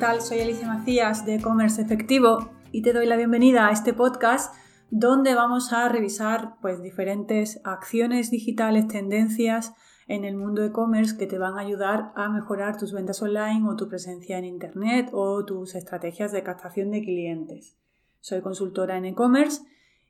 Hola, 0.00 0.12
¿qué 0.12 0.16
tal? 0.16 0.22
Soy 0.22 0.40
Alicia 0.40 0.66
Macías 0.66 1.26
de 1.26 1.34
E-Commerce 1.34 1.82
Efectivo 1.82 2.48
y 2.72 2.80
te 2.80 2.94
doy 2.94 3.04
la 3.04 3.16
bienvenida 3.16 3.66
a 3.66 3.70
este 3.70 3.92
podcast 3.92 4.54
donde 4.88 5.34
vamos 5.34 5.74
a 5.74 5.90
revisar 5.90 6.54
pues, 6.62 6.82
diferentes 6.82 7.60
acciones 7.64 8.30
digitales, 8.30 8.88
tendencias 8.88 9.74
en 10.08 10.24
el 10.24 10.38
mundo 10.38 10.64
e-commerce 10.64 11.18
que 11.18 11.26
te 11.26 11.36
van 11.36 11.58
a 11.58 11.60
ayudar 11.60 12.12
a 12.16 12.30
mejorar 12.30 12.78
tus 12.78 12.94
ventas 12.94 13.20
online 13.20 13.68
o 13.68 13.76
tu 13.76 13.90
presencia 13.90 14.38
en 14.38 14.46
Internet 14.46 15.10
o 15.12 15.44
tus 15.44 15.74
estrategias 15.74 16.32
de 16.32 16.44
captación 16.44 16.90
de 16.92 17.02
clientes. 17.02 17.76
Soy 18.20 18.40
consultora 18.40 18.96
en 18.96 19.04
e-commerce 19.04 19.60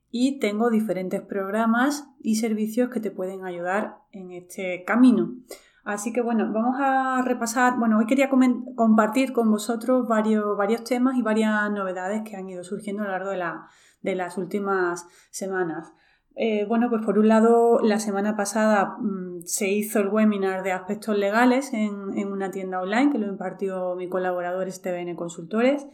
y 0.08 0.38
tengo 0.38 0.70
diferentes 0.70 1.20
programas 1.20 2.06
y 2.22 2.36
servicios 2.36 2.90
que 2.90 3.00
te 3.00 3.10
pueden 3.10 3.44
ayudar 3.44 3.96
en 4.12 4.30
este 4.30 4.84
camino. 4.84 5.34
Así 5.84 6.12
que 6.12 6.20
bueno, 6.20 6.52
vamos 6.52 6.76
a 6.78 7.22
repasar, 7.22 7.78
bueno, 7.78 7.98
hoy 7.98 8.06
quería 8.06 8.28
compartir 8.28 9.32
con 9.32 9.50
vosotros 9.50 10.06
varios, 10.06 10.84
temas 10.84 11.16
y 11.16 11.22
varias 11.22 11.70
novedades 11.70 12.22
que 12.22 12.36
han 12.36 12.48
ido 12.48 12.62
surgiendo 12.64 13.02
a 13.02 13.06
lo 13.06 13.12
largo 13.12 13.30
de, 13.30 14.14
las 14.14 14.36
últimas 14.36 15.06
semanas. 15.30 15.92
Eh, 16.36 16.64
bueno, 16.66 16.88
pues 16.90 17.04
por 17.04 17.18
un 17.18 17.28
lado, 17.28 17.80
la 17.82 17.98
semana 17.98 18.36
pasada 18.36 18.96
mm, 18.98 19.42
se 19.44 19.68
hizo 19.68 20.00
el 20.00 20.08
webinar 20.08 20.62
de 20.62 20.72
aspectos 20.72 21.16
legales 21.16 21.72
en, 21.72 21.92
una 22.30 22.50
tienda 22.50 22.80
online 22.80 23.10
que 23.10 23.18
lo 23.18 23.26
impartió 23.26 23.94
mi 23.96 24.08
colaborador 24.08 24.70
STBN 24.70 25.16
Consultores. 25.16 25.86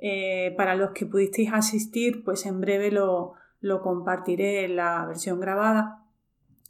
Eh, 0.00 0.54
para 0.56 0.74
los 0.74 0.90
que 0.90 1.06
pudisteis 1.06 1.52
asistir, 1.52 2.22
pues 2.24 2.46
en 2.46 2.60
breve 2.60 2.90
lo, 2.90 3.32
lo 3.60 3.82
compartiré 3.82 4.64
en 4.64 4.76
la 4.76 5.04
versión 5.06 5.40
grabada 5.40 6.07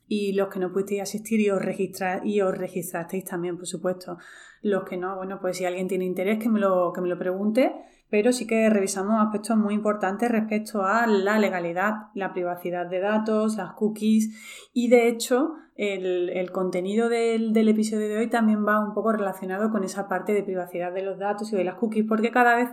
y 0.09 0.33
los 0.33 0.49
que 0.49 0.59
no 0.59 0.73
pudisteis 0.73 1.03
asistir 1.03 1.41
y 1.41 1.51
os, 1.51 1.61
registrar, 1.61 2.27
y 2.27 2.41
os 2.41 2.57
registrasteis 2.57 3.25
también, 3.25 3.57
por 3.57 3.67
supuesto. 3.67 4.19
Los 4.63 4.85
que 4.85 4.97
no, 4.97 5.15
bueno, 5.17 5.39
pues 5.41 5.59
si 5.59 5.67
alguien 5.67 5.87
tiene 5.87 6.05
interés 6.05 6.39
que 6.39 6.49
me 6.49 6.59
lo, 6.59 6.93
que 6.93 7.01
me 7.01 7.09
lo 7.09 7.19
pregunte, 7.19 7.75
pero 8.11 8.33
sí 8.33 8.47
que 8.47 8.71
revisamos 8.71 9.25
aspectos 9.25 9.57
muy 9.57 9.75
importantes 9.75 10.31
respecto 10.31 10.83
a 10.83 11.07
la 11.07 11.39
legalidad, 11.39 12.09
la 12.15 12.33
privacidad 12.33 12.87
de 12.87 13.01
datos, 13.01 13.57
las 13.57 13.75
cookies 13.75 14.71
y 14.73 14.89
de 14.89 15.09
hecho 15.09 15.53
el, 15.77 16.31
el 16.31 16.51
contenido 16.51 17.09
del, 17.09 17.53
del, 17.53 17.69
episodio 17.69 18.09
de 18.09 18.17
hoy 18.17 18.31
también 18.31 18.67
va 18.67 18.81
un 18.81 18.95
poco 18.95 19.13
relacionado 19.13 19.71
con 19.71 19.85
esa 19.85 20.09
parte 20.09 20.33
de 20.33 20.43
privacidad 20.43 20.93
de 20.93 21.03
los 21.03 21.19
datos 21.19 21.53
y 21.53 21.57
de 21.57 21.65
las 21.65 21.77
cookies 21.77 22.07
porque 22.09 22.31
cada 22.31 22.57
vez 22.57 22.71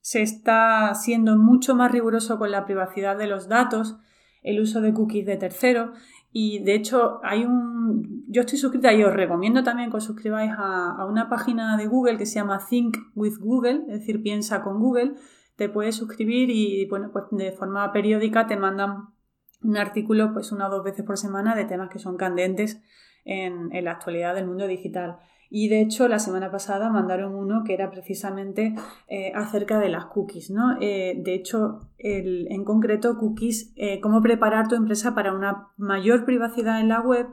se 0.00 0.22
está 0.22 0.94
siendo 0.94 1.36
mucho 1.36 1.74
más 1.74 1.90
riguroso 1.90 2.38
con 2.38 2.52
la 2.52 2.64
privacidad 2.64 3.16
de 3.16 3.26
los 3.26 3.48
datos, 3.48 3.96
el 4.42 4.60
uso 4.60 4.80
de 4.80 4.94
cookies 4.94 5.26
de 5.26 5.36
terceros 5.36 5.90
y 6.38 6.58
de 6.58 6.74
hecho, 6.74 7.18
hay 7.22 7.46
un. 7.46 8.26
Yo 8.28 8.42
estoy 8.42 8.58
suscrita 8.58 8.92
y 8.92 9.02
os 9.02 9.14
recomiendo 9.14 9.62
también 9.64 9.90
que 9.90 9.96
os 9.96 10.04
suscribáis 10.04 10.52
a, 10.54 11.06
una 11.06 11.30
página 11.30 11.78
de 11.78 11.86
Google 11.86 12.18
que 12.18 12.26
se 12.26 12.34
llama 12.34 12.60
Think 12.68 12.94
with 13.14 13.38
Google, 13.40 13.84
es 13.88 14.00
decir, 14.00 14.22
piensa 14.22 14.62
con 14.62 14.78
Google. 14.78 15.14
Te 15.56 15.70
puedes 15.70 15.94
suscribir 15.94 16.50
y 16.50 16.84
bueno, 16.90 17.08
pues 17.10 17.24
de 17.30 17.52
forma 17.52 17.90
periódica 17.90 18.46
te 18.46 18.58
mandan 18.58 19.14
un 19.62 19.78
artículo 19.78 20.34
pues 20.34 20.52
una 20.52 20.66
o 20.66 20.70
dos 20.70 20.84
veces 20.84 21.06
por 21.06 21.16
semana 21.16 21.54
de 21.54 21.64
temas 21.64 21.88
que 21.88 21.98
son 21.98 22.18
candentes 22.18 22.82
en, 23.24 23.74
en 23.74 23.84
la 23.86 23.92
actualidad 23.92 24.34
del 24.34 24.46
mundo 24.46 24.66
digital. 24.66 25.16
Y 25.48 25.68
de 25.68 25.80
hecho, 25.80 26.08
la 26.08 26.18
semana 26.18 26.50
pasada 26.50 26.90
mandaron 26.90 27.34
uno 27.34 27.62
que 27.64 27.74
era 27.74 27.90
precisamente 27.90 28.74
eh, 29.08 29.32
acerca 29.34 29.78
de 29.78 29.88
las 29.88 30.06
cookies, 30.06 30.50
¿no? 30.50 30.76
Eh, 30.80 31.14
de 31.22 31.34
hecho, 31.34 31.88
en 31.98 32.64
concreto, 32.64 33.16
cookies, 33.18 33.72
eh, 33.76 34.00
cómo 34.00 34.22
preparar 34.22 34.68
tu 34.68 34.74
empresa 34.74 35.14
para 35.14 35.32
una 35.32 35.68
mayor 35.76 36.24
privacidad 36.24 36.80
en 36.80 36.88
la 36.88 37.00
web 37.00 37.26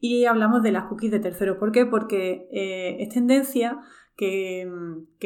y 0.00 0.26
hablamos 0.26 0.62
de 0.62 0.72
las 0.72 0.84
cookies 0.84 1.10
de 1.10 1.20
tercero. 1.20 1.58
¿Por 1.58 1.72
qué? 1.72 1.86
Porque 1.86 2.46
es 2.50 3.08
tendencia 3.08 3.80
que, 4.16 4.70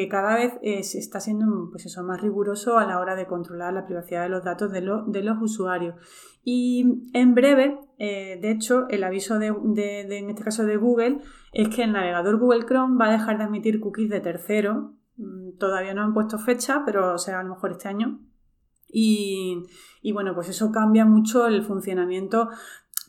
cada 0.09 0.37
vez 0.37 0.55
se 0.87 0.99
está 0.99 1.19
siendo 1.21 1.69
pues 1.71 1.87
eso, 1.87 2.05
más 2.05 2.21
riguroso 2.21 2.79
a 2.79 2.87
la 2.87 3.01
hora 3.01 3.17
de 3.17 3.27
controlar 3.27 3.73
la 3.75 3.85
privacidad 3.85 4.23
de 4.23 4.29
los 4.29 4.45
datos 4.45 4.71
de, 4.71 4.81
de 5.09 5.23
los 5.23 5.39
usuarios. 5.41 5.97
Y 6.45 7.11
en 7.13 7.35
breve, 7.35 7.79
de 7.99 8.51
hecho, 8.51 8.87
el 8.89 9.03
aviso 9.03 9.39
de, 9.39 9.49
en 9.49 10.31
este 10.31 10.45
caso 10.45 10.65
de 10.65 10.77
Google 10.77 11.21
es 11.53 11.69
que 11.69 11.83
el 11.83 11.93
navegador 11.93 12.39
Google 12.39 12.65
Chrome 12.65 12.97
va 12.97 13.07
a 13.07 13.13
dejar 13.13 13.39
de 13.39 13.45
admitir 13.45 13.81
cookies 13.81 14.11
de 14.11 14.21
tercero. 14.21 14.95
Mm, 15.17 15.59
todavía 15.59 15.95
no 15.95 16.03
han 16.03 16.15
puesto 16.15 16.39
fecha, 16.39 16.83
pero 16.87 17.19
será 17.19 17.41
a 17.41 17.43
lo 17.43 17.55
mejor 17.55 17.73
este 17.73 17.89
año. 17.89 18.21
Y, 18.91 19.67
bueno, 20.13 20.35
pues 20.35 20.49
eso 20.49 20.73
cambia 20.73 21.05
mucho 21.05 21.47
el 21.47 21.63
funcionamiento. 21.63 22.49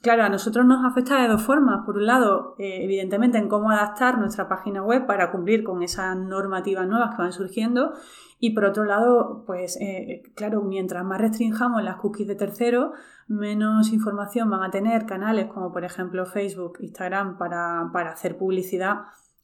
Claro, 0.02 0.24
a 0.24 0.30
nosotros 0.30 0.66
nos 0.66 0.86
afecta 0.86 1.22
de 1.22 1.28
dos 1.28 1.42
formas. 1.42 1.86
Por 1.86 1.98
un 1.98 2.06
lado, 2.06 2.56
eh, 2.58 2.84
evidentemente, 2.84 3.38
en 3.38 3.50
cómo 3.50 3.70
adaptar 3.70 4.18
nuestra 4.18 4.48
página 4.48 4.82
web 4.82 5.06
para 5.06 5.30
cumplir 5.30 5.64
con 5.64 5.84
esas 5.84 6.16
normativas 6.16 6.88
nuevas 6.88 7.16
que 7.16 7.22
van 7.22 7.34
surgiendo. 7.34 7.94
Y 8.40 8.52
por 8.52 8.64
otro 8.64 8.86
lado, 8.86 9.44
pues 9.46 9.78
eh, 9.82 10.24
claro, 10.36 10.62
mientras 10.62 11.04
más 11.04 11.20
restringamos 11.20 11.84
las 11.84 11.98
cookies 11.98 12.30
de 12.30 12.36
terceros, 12.36 12.92
menos 13.28 13.92
información 13.92 14.50
van 14.50 14.64
a 14.64 14.72
tener 14.72 15.06
canales 15.06 15.48
como 15.48 15.74
por 15.74 15.84
ejemplo 15.84 16.26
Facebook, 16.26 16.78
Instagram 16.80 17.38
para, 17.38 17.90
para 17.92 18.12
hacer 18.12 18.38
publicidad 18.38 19.00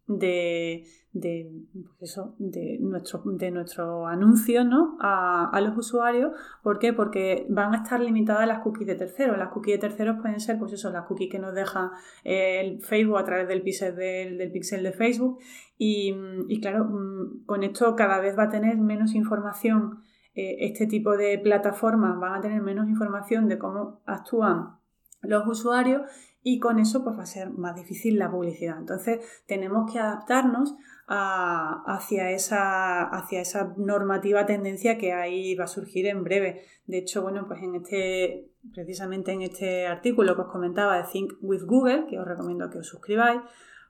de, 0.08 0.86
de, 1.14 1.52
pues 1.98 2.12
eso, 2.12 2.36
de, 2.38 2.78
nuestro, 2.80 3.22
de 3.26 3.50
nuestro 3.50 4.06
anuncio 4.06 4.64
¿no? 4.64 4.98
a, 5.00 5.50
a, 5.50 5.62
los 5.62 5.78
usuarios. 5.78 6.32
¿Por 6.62 6.78
qué? 6.78 6.94
Porque 6.94 7.46
van 7.50 7.74
a 7.74 7.78
estar 7.78 8.00
limitadas 8.00 8.48
las 8.48 8.60
cookies 8.60 8.88
de 8.88 8.96
terceros. 8.96 9.38
Las 9.38 9.50
cookies 9.50 9.76
de 9.76 9.88
terceros 9.88 10.18
pueden 10.22 10.40
ser 10.40 10.60
pues 10.60 10.74
eso, 10.74 10.92
las 10.92 11.06
cookies 11.06 11.32
que 11.32 11.40
nos 11.40 11.56
deja 11.56 11.92
el 12.24 12.82
Facebook 12.82 13.18
a 13.18 13.24
través 13.24 13.48
del 13.48 13.62
pixel, 13.62 13.96
del, 13.96 14.38
del 14.38 14.52
pixel 14.52 14.84
de 14.84 14.92
Facebook. 14.92 15.40
Y, 15.78 16.16
y, 16.48 16.62
claro, 16.62 16.86
mm, 16.86 17.46
con 17.46 17.64
esto 17.64 17.96
cada 17.96 18.20
vez 18.20 18.38
va 18.38 18.44
a 18.44 18.50
tener 18.50 18.78
menos 18.78 19.16
información. 19.16 20.04
Eh, 20.36 20.58
este 20.66 20.86
tipo 20.86 21.18
de 21.18 21.40
plataformas 21.40 22.20
van 22.20 22.36
a 22.36 22.42
tener 22.42 22.62
menos 22.62 22.90
información 22.90 23.48
de 23.48 23.58
cómo 23.58 24.02
actúan 24.06 24.76
los 25.22 25.48
usuarios 25.48 26.02
y 26.48 26.60
con 26.60 26.78
eso 26.78 27.04
pues 27.04 27.18
va 27.18 27.24
a 27.24 27.26
ser 27.26 27.50
más 27.50 27.76
difícil 27.76 28.20
la 28.20 28.30
publicidad. 28.30 28.78
Entonces 28.78 29.20
tenemos 29.48 29.92
que 29.92 29.98
adaptarnos 29.98 30.76
hacia, 31.08 32.30
esa, 32.30 33.02
hacia 33.02 33.42
esa 33.42 33.74
normativa 33.78 34.46
tendencia 34.46 35.00
que 35.00 35.12
ahí 35.12 35.56
va 35.56 35.64
a 35.64 35.68
surgir 35.68 36.06
en 36.06 36.24
breve. 36.24 36.62
De 36.86 37.00
hecho, 37.00 37.24
bueno, 37.24 37.48
pues 37.48 37.64
en 37.64 37.74
este, 37.74 38.52
precisamente 38.76 39.32
en 39.32 39.42
este 39.42 39.88
artículo 39.88 40.36
que 40.36 40.42
os 40.42 40.52
comentaba 40.52 40.98
de 40.98 41.06
Think 41.12 41.34
with 41.42 41.64
Google, 41.64 42.06
que 42.08 42.20
os 42.20 42.28
recomiendo 42.28 42.70
que 42.70 42.78
os 42.78 42.88
suscribáis, 42.88 43.42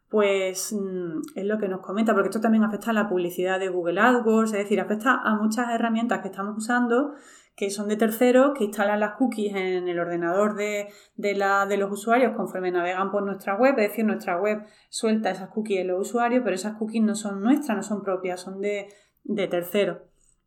pues 0.10 0.72
mm, 0.72 1.24
es 1.36 1.46
lo 1.46 1.58
que 1.58 1.68
nos 1.68 1.82
comenta, 1.82 2.14
porque 2.14 2.30
esto 2.30 2.40
también 2.40 2.64
afecta 2.64 2.92
a 2.92 2.94
la 2.94 3.10
publicidad 3.10 3.60
de 3.60 3.68
Google 3.68 4.00
AdWords, 4.00 4.54
es 4.54 4.60
decir, 4.60 4.80
afecta 4.80 5.20
a 5.22 5.36
muchas 5.36 5.72
herramientas 5.72 6.22
que 6.22 6.30
estamos 6.30 6.56
usando 6.56 7.16
que 7.56 7.70
son 7.70 7.88
de 7.88 7.96
terceros, 7.96 8.58
que 8.58 8.66
instalan 8.66 9.00
las 9.00 9.14
cookies 9.14 9.56
en 9.56 9.88
el 9.88 10.00
ordenador 10.00 10.56
de, 10.56 10.90
la, 11.18 11.66
de 11.66 11.78
los 11.78 11.92
usuarios 11.92 12.36
conforme 12.36 12.72
navegan 12.72 13.12
por 13.12 13.24
nuestra 13.24 13.56
web. 13.56 13.76
Es 13.78 13.90
decir, 13.90 14.06
nuestra 14.06 14.40
web 14.40 14.66
suelta 14.90 15.32
esas 15.32 15.50
cookies 15.50 15.80
en 15.82 15.88
los 15.88 16.02
usuarios, 16.10 16.42
pero 16.44 16.56
esas 16.56 16.78
cookies 16.78 17.04
no 17.04 17.16
son 17.16 17.42
nuestras, 17.42 17.78
no 17.78 17.84
son 17.84 18.04
propias, 18.04 18.42
son 18.42 18.60
de, 18.60 18.90
de 19.24 19.48
terceros. 19.48 20.00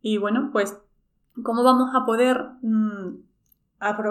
Y 0.02 0.18
bueno, 0.18 0.50
pues, 0.52 0.78
¿cómo 1.42 1.64
vamos 1.64 1.90
a 1.94 2.04
poder 2.04 2.44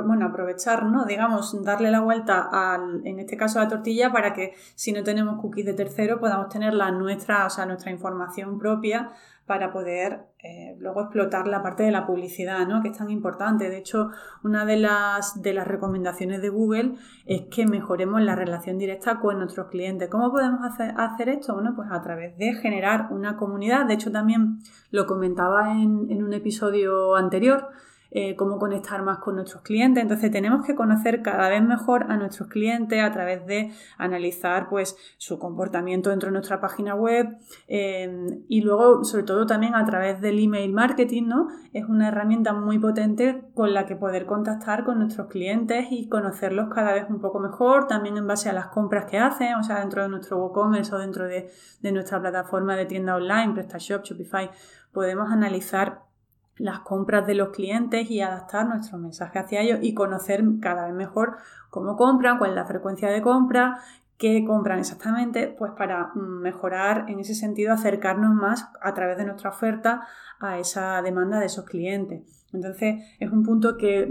bueno, 0.06 0.28
aprovechar, 0.28 0.86
¿no? 0.86 1.06
Digamos, 1.06 1.64
darle 1.64 1.92
la 1.92 2.02
vuelta 2.02 2.48
al, 2.52 3.06
en 3.06 3.20
este 3.20 3.36
caso 3.36 3.60
a 3.60 3.64
la 3.64 3.70
tortilla 3.70 4.12
para 4.12 4.34
que 4.34 4.54
si 4.76 4.92
no 4.92 5.04
tenemos 5.04 5.42
cookies 5.42 5.66
de 5.66 5.74
tercero 5.74 6.20
podamos 6.20 6.50
tener 6.50 6.74
nuestra, 6.94 7.46
o 7.46 7.50
sea, 7.50 7.66
nuestra 7.66 7.92
información 7.92 8.58
propia 8.60 9.12
para 9.48 9.72
poder 9.72 10.28
eh, 10.44 10.76
luego 10.78 11.02
explotar 11.02 11.48
la 11.48 11.64
parte 11.64 11.82
de 11.84 11.92
la 11.92 12.06
publicidad, 12.06 12.68
¿no? 12.68 12.82
que 12.82 12.90
es 12.90 12.98
tan 12.98 13.10
importante. 13.10 13.70
De 13.70 13.78
hecho, 13.78 14.12
una 14.44 14.66
de 14.66 14.76
las, 14.76 15.42
de 15.42 15.54
las 15.54 15.66
recomendaciones 15.66 16.42
de 16.42 16.50
Google 16.50 16.96
es 17.26 17.44
que 17.50 17.66
mejoremos 17.66 18.22
la 18.22 18.36
relación 18.36 18.78
directa 18.78 19.22
con 19.22 19.40
nuestros 19.40 19.68
clientes. 19.68 20.10
¿Cómo 20.10 20.32
podemos 20.32 20.60
hacer, 20.66 20.94
hacer 20.98 21.30
esto? 21.30 21.54
Bueno, 21.54 21.74
pues 21.76 21.90
a 21.92 22.02
través 22.02 22.38
de 22.38 22.54
generar 22.56 23.08
una 23.10 23.38
comunidad. 23.38 23.86
De 23.86 23.94
hecho, 23.94 24.12
también 24.12 24.60
lo 24.92 25.08
comentaba 25.08 25.72
en, 25.72 26.12
en 26.12 26.24
un 26.24 26.34
episodio 26.34 27.16
anterior 27.16 27.70
eh, 28.12 28.36
cómo 28.36 28.58
conectar 28.58 29.02
más 29.04 29.20
con 29.20 29.36
nuestros 29.36 29.64
clientes. 29.64 30.02
Entonces 30.02 30.32
tenemos 30.32 30.66
que 30.66 30.76
conocer 30.76 31.22
cada 31.22 31.50
vez 31.50 31.64
mejor 31.64 32.12
a 32.12 32.18
nuestros 32.18 32.48
clientes 32.50 33.02
a 33.02 33.12
través 33.12 33.46
de 33.46 33.72
analizar 33.98 34.70
pues, 34.70 34.96
su 35.18 35.40
comportamiento 35.40 36.10
dentro 36.10 36.28
de 36.28 36.34
nuestra 36.34 36.62
página 36.62 36.96
web 36.96 37.38
eh, 37.68 38.44
y 38.48 38.62
luego 38.62 39.04
sobre 39.04 39.24
todo 39.24 39.46
también 39.46 39.76
a 39.76 39.86
través 39.86 40.22
del 40.22 40.40
email 40.40 40.74
marketing, 40.74 41.24
¿no? 41.28 41.48
Es 41.74 41.86
una 41.86 42.08
herramienta 42.08 42.54
muy 42.54 42.80
potente 42.80 43.44
con 43.54 43.74
la 43.74 43.86
que 43.86 43.96
poder 43.96 44.26
contactar 44.26 44.84
con 44.84 45.00
nuestros 45.00 45.28
clientes 45.28 45.88
y 45.92 46.08
conocerlos 46.08 46.70
cada 46.74 46.94
vez 46.94 47.06
un 47.10 47.20
poco 47.20 47.40
mejor, 47.40 47.88
también 47.88 48.18
en 48.18 48.28
base 48.28 48.50
a 48.50 48.54
las 48.54 48.68
compras 48.68 49.06
que 49.06 49.18
hacen, 49.18 49.56
o 49.56 49.64
sea, 49.64 49.80
dentro 49.80 50.02
de 50.02 50.10
nuestro 50.10 50.38
WooCommerce 50.38 50.96
o 50.96 50.98
dentro 51.00 51.26
de, 51.26 51.50
de 51.82 51.92
nuestra 51.92 52.20
plataforma 52.20 52.76
de 52.76 52.86
tienda 52.86 53.16
online, 53.16 53.54
PrestaShop, 53.54 54.04
Shopify, 54.04 54.50
podemos 54.92 55.32
analizar 55.32 56.07
las 56.58 56.80
compras 56.80 57.28
de 57.28 57.36
los 57.36 57.50
clientes 57.50 58.10
y 58.10 58.22
adaptar 58.22 58.68
nuestro 58.68 58.98
mensaje 58.98 59.40
hacia 59.40 59.62
ellos 59.62 59.80
y 59.82 59.94
conocer 59.94 60.44
cada 60.62 60.86
vez 60.86 60.96
mejor 60.96 61.38
cómo 61.70 61.96
compran, 61.96 62.38
cuál 62.38 62.52
es 62.52 62.56
la 62.56 62.66
frecuencia 62.66 63.10
de 63.10 63.22
compra, 63.22 63.80
qué 64.18 64.44
compran 64.46 64.80
exactamente, 64.80 65.56
pues 65.58 65.72
para 65.74 66.12
mejorar 66.16 67.06
en 67.08 67.20
ese 67.20 67.36
sentido, 67.36 67.74
acercarnos 67.74 68.34
más 68.34 68.70
a 68.82 68.94
través 68.94 69.18
de 69.18 69.26
nuestra 69.26 69.52
oferta 69.52 70.08
a 70.40 70.58
esa 70.58 71.02
demanda 71.02 71.40
de 71.40 71.46
esos 71.46 71.66
clientes. 71.66 72.47
Entonces, 72.54 73.04
es 73.20 73.32
un 73.32 73.44
punto 73.44 73.78
que, 73.78 74.08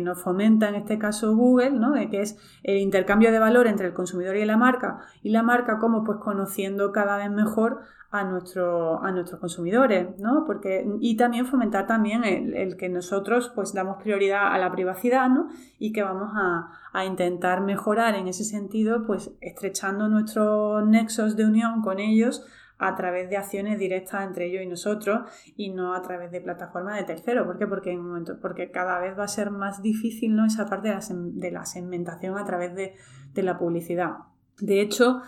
nos 0.00 0.22
fomenta 0.22 0.68
en 0.68 0.76
este 0.76 0.98
caso 0.98 1.36
Google, 1.36 1.72
¿no? 1.72 1.94
que 2.10 2.22
es 2.22 2.38
el 2.62 2.78
intercambio 2.78 3.30
de 3.32 3.38
valor 3.38 3.66
entre 3.66 3.86
el 3.86 3.94
consumidor 3.94 4.36
y 4.36 4.44
la 4.44 4.56
marca, 4.56 5.00
y 5.22 5.30
la 5.30 5.42
marca 5.42 5.78
como 5.78 6.02
pues 6.04 6.18
conociendo 6.18 6.92
cada 6.92 7.18
vez 7.18 7.30
mejor 7.30 7.80
a, 8.10 8.24
nuestro, 8.24 9.02
a 9.02 9.10
nuestros 9.10 9.40
consumidores, 9.40 10.18
¿no? 10.18 10.44
Porque, 10.46 10.86
y 11.00 11.16
también 11.16 11.46
fomentar 11.46 11.86
también 11.86 12.24
el, 12.24 12.76
que 12.76 12.88
nosotros 12.88 13.52
pues 13.54 13.74
damos 13.74 14.02
prioridad 14.02 14.52
a 14.52 14.58
la 14.58 14.72
privacidad, 14.72 15.28
¿no? 15.28 15.48
Y 15.78 15.92
que 15.92 16.02
vamos 16.02 16.30
a, 16.34 16.70
a 16.92 17.04
intentar 17.04 17.60
mejorar 17.60 18.14
en 18.14 18.28
ese 18.28 18.44
sentido, 18.44 19.06
pues 19.06 19.32
estrechando 19.40 20.08
nuestros 20.08 20.86
nexos 20.86 21.36
de 21.36 21.44
unión 21.44 21.82
con 21.82 21.98
ellos 21.98 22.46
a 22.78 22.94
través 22.94 23.30
de 23.30 23.36
acciones 23.36 23.78
directas 23.78 24.26
entre 24.26 24.46
ellos 24.46 24.62
y 24.62 24.66
nosotros 24.66 25.20
y 25.56 25.70
no 25.70 25.94
a 25.94 26.02
través 26.02 26.30
de 26.30 26.40
plataformas 26.40 26.96
de 26.96 27.04
terceros. 27.04 27.46
¿Por 27.46 27.58
qué? 27.58 27.66
Porque, 27.66 27.92
en 27.92 28.00
momento, 28.00 28.38
porque 28.40 28.70
cada 28.70 28.98
vez 29.00 29.18
va 29.18 29.24
a 29.24 29.28
ser 29.28 29.50
más 29.50 29.82
difícil 29.82 30.36
¿no? 30.36 30.46
esa 30.46 30.66
parte 30.66 30.88
de 30.88 30.94
la, 30.94 31.00
de 31.10 31.50
la 31.50 31.64
segmentación 31.64 32.36
a 32.38 32.44
través 32.44 32.74
de, 32.74 32.94
la 33.42 33.58
publicidad. 33.58 34.12
De 34.60 34.80
hecho, 34.80 35.20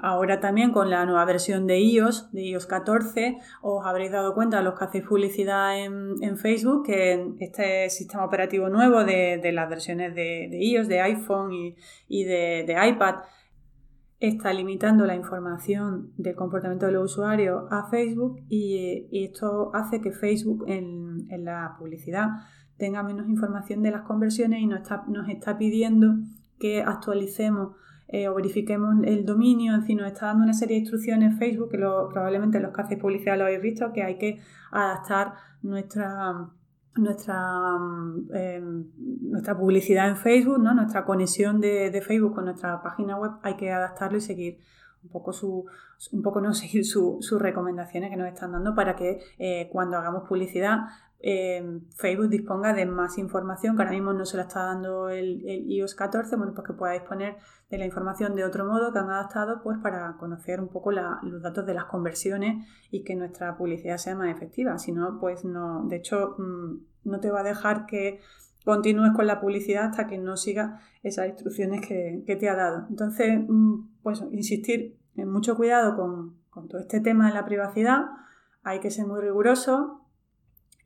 ahora 0.00 0.40
también 0.40 0.72
con 0.72 0.90
la 0.90 1.06
nueva 1.06 1.24
versión 1.24 1.68
de 1.68 1.78
iOS, 1.78 2.32
de 2.32 2.42
iOS 2.42 2.66
14, 2.66 3.38
os 3.62 3.86
habréis 3.86 4.10
dado 4.10 4.34
cuenta, 4.34 4.60
los 4.62 4.76
que 4.76 4.84
hacéis 4.84 5.04
publicidad 5.04 5.78
en, 5.78 6.36
Facebook, 6.36 6.84
que 6.84 7.34
este 7.38 7.88
sistema 7.90 8.24
operativo 8.24 8.68
nuevo 8.68 9.04
de, 9.04 9.52
las 9.52 9.70
versiones 9.70 10.16
de, 10.16 10.48
iOS, 10.50 10.88
de 10.88 11.00
iPhone 11.00 11.52
y, 12.08 12.24
de, 12.24 12.64
de 12.66 12.88
iPad, 12.88 13.22
está 14.18 14.52
limitando 14.52 15.04
la 15.04 15.14
información 15.14 16.12
del 16.16 16.34
comportamiento 16.34 16.86
de 16.86 16.92
los 16.92 17.12
usuarios 17.12 17.64
a 17.70 17.88
Facebook 17.90 18.40
y, 18.48 19.06
esto 19.12 19.70
hace 19.74 20.00
que 20.00 20.12
Facebook 20.12 20.64
en, 20.68 21.26
la 21.44 21.76
publicidad 21.78 22.28
tenga 22.78 23.02
menos 23.02 23.28
información 23.28 23.82
de 23.82 23.90
las 23.90 24.02
conversiones 24.02 24.60
y 24.60 24.66
nos 24.66 24.80
está, 24.82 25.04
nos 25.08 25.28
está 25.28 25.58
pidiendo 25.58 26.16
que 26.58 26.82
actualicemos 26.82 27.76
eh, 28.08 28.28
o 28.28 28.34
verifiquemos 28.34 28.94
el 29.04 29.24
dominio, 29.26 29.74
en 29.74 29.84
fin, 29.84 29.98
nos 29.98 30.06
está 30.06 30.26
dando 30.26 30.44
una 30.44 30.52
serie 30.52 30.76
de 30.76 30.80
instrucciones 30.80 31.38
Facebook 31.38 31.70
que 31.70 31.78
probablemente 31.78 32.60
los 32.60 32.72
que 32.72 32.82
hacéis 32.82 33.00
publicidad 33.00 33.36
lo 33.36 33.44
habéis 33.44 33.62
visto, 33.62 33.92
que 33.92 34.02
hay 34.02 34.16
que 34.16 34.40
adaptar 34.70 35.34
nuestra 35.62 36.50
nuestra, 36.96 37.78
mm, 37.78 38.28
em, 38.34 38.84
nuestra 39.30 39.56
publicidad 39.56 40.08
en 40.08 40.16
Facebook, 40.16 40.58
¿no? 40.58 40.74
nuestra 40.74 41.04
conexión 41.04 41.60
de, 41.60 42.02
Facebook 42.06 42.34
con 42.34 42.44
nuestra 42.46 42.82
página 42.82 43.16
web, 43.16 43.32
hay 43.42 43.56
que 43.56 43.72
adaptarlo 43.72 44.18
y 44.18 44.20
seguir 44.20 44.58
un 45.02 45.10
poco 45.10 45.32
su, 45.32 45.66
un 46.12 46.22
poco 46.22 46.40
no 46.40 46.54
seguir 46.54 46.84
sus 46.84 47.40
recomendaciones 47.40 48.10
que 48.10 48.16
nos 48.16 48.28
están 48.28 48.52
dando 48.52 48.74
para 48.74 48.96
que 48.96 49.20
eh, 49.38 49.68
cuando 49.72 49.96
hagamos 49.96 50.28
publicidad 50.28 50.78
eh, 51.28 51.80
Facebook 51.96 52.28
disponga 52.28 52.72
de 52.72 52.86
más 52.86 53.18
información 53.18 53.74
que 53.74 53.82
ahora 53.82 53.90
mismo 53.90 54.12
no 54.12 54.24
se 54.24 54.36
la 54.36 54.44
está 54.44 54.62
dando 54.62 55.08
el, 55.08 55.42
iOS 55.44 55.96
14, 55.96 56.36
bueno, 56.36 56.54
pues 56.54 56.64
que 56.68 56.72
pueda 56.72 56.92
disponer 56.92 57.38
de 57.68 57.78
la 57.78 57.84
información 57.84 58.36
de 58.36 58.44
otro 58.44 58.64
modo 58.64 58.92
que 58.92 59.00
han 59.00 59.10
adaptado 59.10 59.60
pues 59.60 59.76
para 59.82 60.16
conocer 60.18 60.60
un 60.60 60.68
poco 60.68 60.92
los 60.92 61.42
datos 61.42 61.66
de 61.66 61.74
las 61.74 61.86
conversiones 61.86 62.64
y 62.92 63.02
que 63.02 63.16
nuestra 63.16 63.56
publicidad 63.56 63.96
sea 63.96 64.14
más 64.14 64.30
efectiva. 64.36 64.78
Si 64.78 64.92
no, 64.92 65.18
pues 65.18 65.44
no, 65.44 65.82
de 65.88 65.96
hecho, 65.96 66.36
mm, 66.38 67.10
no 67.10 67.18
te 67.18 67.32
va 67.32 67.40
a 67.40 67.42
dejar 67.42 67.86
que 67.86 68.20
continúes 68.64 69.10
con 69.10 69.26
la 69.26 69.40
publicidad 69.40 69.86
hasta 69.86 70.06
que 70.06 70.18
no 70.18 70.36
siga 70.36 70.78
esas 71.02 71.26
instrucciones 71.26 71.84
que, 71.84 72.22
te 72.24 72.48
ha 72.48 72.54
dado. 72.54 72.86
Entonces, 72.88 73.40
mm, 73.48 73.96
pues 74.00 74.22
insistir 74.30 74.96
en 75.16 75.28
mucho 75.28 75.56
cuidado 75.56 75.96
con, 75.96 76.36
con 76.50 76.68
todo 76.68 76.80
este 76.80 77.00
tema 77.00 77.26
de 77.26 77.34
la 77.34 77.44
privacidad, 77.44 78.04
hay 78.62 78.78
que 78.78 78.92
ser 78.92 79.08
muy 79.08 79.20
riguroso, 79.20 80.05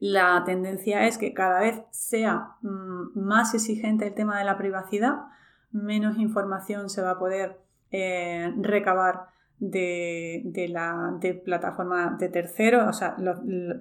la 0.01 0.43
tendencia 0.45 1.07
es 1.07 1.19
que 1.19 1.35
cada 1.35 1.61
vez 1.61 1.83
sea 1.91 2.57
mm, 2.63 3.21
más 3.21 3.55
exigente 3.55 4.09
el 4.09 4.15
tema 4.15 4.39
de 4.39 4.45
la 4.45 4.59
privacidad, 4.59 5.27
menos 5.71 6.19
información 6.19 6.89
se 6.89 7.03
va 7.03 7.13
a 7.13 7.19
poder 7.19 7.61
eh, 7.93 8.53
recabar 8.59 9.27
de, 9.61 10.67
la, 10.71 11.17
de 11.21 11.35
plataformas 11.35 12.19
de 12.19 12.31
terceros, 12.31 12.89
o 12.89 12.93
sea, 12.95 13.15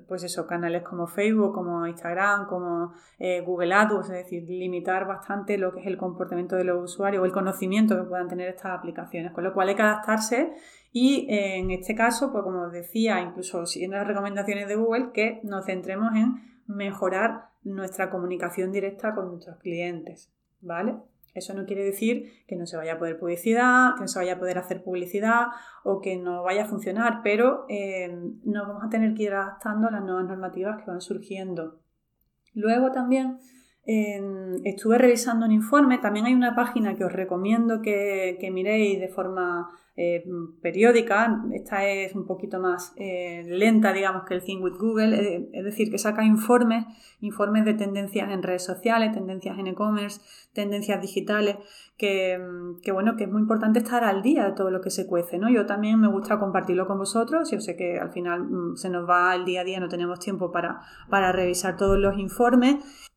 pues 0.07 0.24
eso, 0.24 0.45
canales 0.45 0.83
como 0.83 1.07
Facebook, 1.07 1.54
como 1.54 1.88
Instagram, 1.88 2.48
como 2.48 2.94
eh, 3.18 3.39
Google 3.42 3.74
AdWords, 3.74 4.10
es 4.10 4.24
decir, 4.25 4.44
limitar 4.50 5.07
bastante 5.07 5.57
lo 5.57 5.74
que 5.74 5.80
es 5.80 5.88
el 5.88 5.98
comportamiento 5.98 6.57
de 6.57 6.65
los 6.65 6.83
usuarios 6.83 7.24
o 7.24 7.25
el 7.25 7.31
conocimiento 7.31 7.95
que 7.95 8.04
puedan 8.04 8.27
tener 8.27 8.50
estas 8.50 8.77
aplicaciones, 8.77 9.31
con 9.31 9.45
lo 9.45 9.54
cual 9.54 9.69
hay 9.69 9.75
que 9.75 9.81
adaptarse 9.81 10.54
y 10.91 11.27
eh, 11.30 11.57
en 11.57 11.71
este 11.71 11.95
caso, 11.95 12.31
pues 12.31 12.44
como 12.44 12.63
os 12.63 12.71
decía, 12.71 13.21
incluso 13.21 13.65
siguiendo 13.65 13.97
las 13.97 14.07
recomendaciones 14.07 14.68
de 14.68 14.75
Google, 14.75 15.12
que 15.13 15.39
nos 15.44 15.65
centremos 15.65 16.15
en 16.15 16.36
mejorar 16.68 17.50
nuestra 17.63 18.09
comunicación 18.09 18.71
directa 18.71 19.13
con 19.13 19.30
nuestros 19.30 19.57
clientes, 19.57 20.31
¿vale? 20.62 20.95
Eso 21.33 21.53
no 21.53 21.65
quiere 21.65 21.83
decir 21.83 22.31
que 22.47 22.56
no 22.56 22.65
se 22.65 22.75
vaya 22.75 22.94
a 22.94 23.00
poder 23.00 23.19
publicidad, 23.19 23.94
que 23.95 24.01
no 24.01 24.07
se 24.07 24.19
vaya 24.19 24.33
a 24.33 24.39
poder 24.39 24.57
hacer 24.57 24.83
publicidad 24.83 25.47
o 25.83 26.01
que 26.01 26.18
no 26.18 26.44
vaya 26.44 26.63
a 26.63 26.68
funcionar, 26.68 27.21
pero 27.24 27.65
eh, 27.69 28.09
nos 28.44 28.68
vamos 28.68 28.83
a 28.83 28.89
tener 28.89 29.13
que 29.13 29.24
ir 29.24 29.33
adaptando 29.33 29.88
a 29.88 29.91
las 29.91 30.03
nuevas 30.03 30.25
normativas 30.25 30.83
que 30.83 30.89
van 30.89 31.01
surgiendo. 31.01 31.80
Luego 32.53 32.91
también 32.91 33.38
estuve 34.63 34.97
revisando 34.97 35.45
un 35.45 35.51
informe, 35.51 35.97
también 35.97 36.25
hay 36.25 36.33
una 36.33 36.56
página 36.56 36.95
que 36.95 37.03
os 37.03 37.12
recomiendo 37.12 37.81
que, 37.81 38.38
que 38.39 38.51
miréis 38.51 39.00
de 39.00 39.07
forma 39.07 39.71
eh, 40.01 40.24
periódica, 40.62 41.44
esta 41.51 41.86
es 41.86 42.15
un 42.15 42.25
poquito 42.25 42.57
más 42.57 42.94
eh, 42.95 43.44
lenta, 43.45 43.91
digamos, 43.91 44.24
que 44.24 44.33
el 44.33 44.41
Think 44.41 44.63
with 44.63 44.77
Google, 44.80 45.13
eh, 45.13 45.50
es 45.51 45.65
decir, 45.65 45.91
que 45.91 45.97
saca 45.97 46.24
informes, 46.24 46.86
informes 47.19 47.65
de 47.65 47.74
tendencias 47.74 48.31
en 48.31 48.41
redes 48.41 48.63
sociales, 48.63 49.12
tendencias 49.12 49.59
en 49.59 49.68
e-commerce, 49.68 50.21
tendencias 50.53 51.01
digitales, 51.01 51.57
que, 51.97 52.39
bueno, 52.94 53.18
que 53.18 53.25
es 53.25 53.30
muy 53.30 53.41
importante 53.41 53.80
estar 53.80 54.06
al 54.06 54.21
día 54.21 54.45
de 54.45 54.53
todo 54.53 54.71
lo 54.71 54.80
que 54.80 54.89
se 54.89 55.06
cuece, 55.06 55.38
¿no? 55.38 55.50
Yo 55.50 55.65
también 55.65 56.00
me 56.00 56.07
gusta 56.07 56.39
compartirlo 56.39 56.88
con 56.88 56.97
vosotros, 56.97 57.51
yo 57.51 57.59
sé 57.59 57.75
que 57.75 58.00
al 58.00 58.12
final 58.12 58.44
mm, 58.44 58.77
se 58.77 58.89
nos 58.89 59.06
va 59.06 59.36
el 59.36 59.43
día 59.43 59.60
a 59.60 59.63
día, 59.65 59.81
no 59.81 59.89
tenemos 59.89 60.19
tiempo 60.19 60.50
para, 60.50 60.79
para 61.10 61.34
revisar 61.34 61.75
todos 61.75 62.00
los 62.00 62.17
informes 62.17 63.09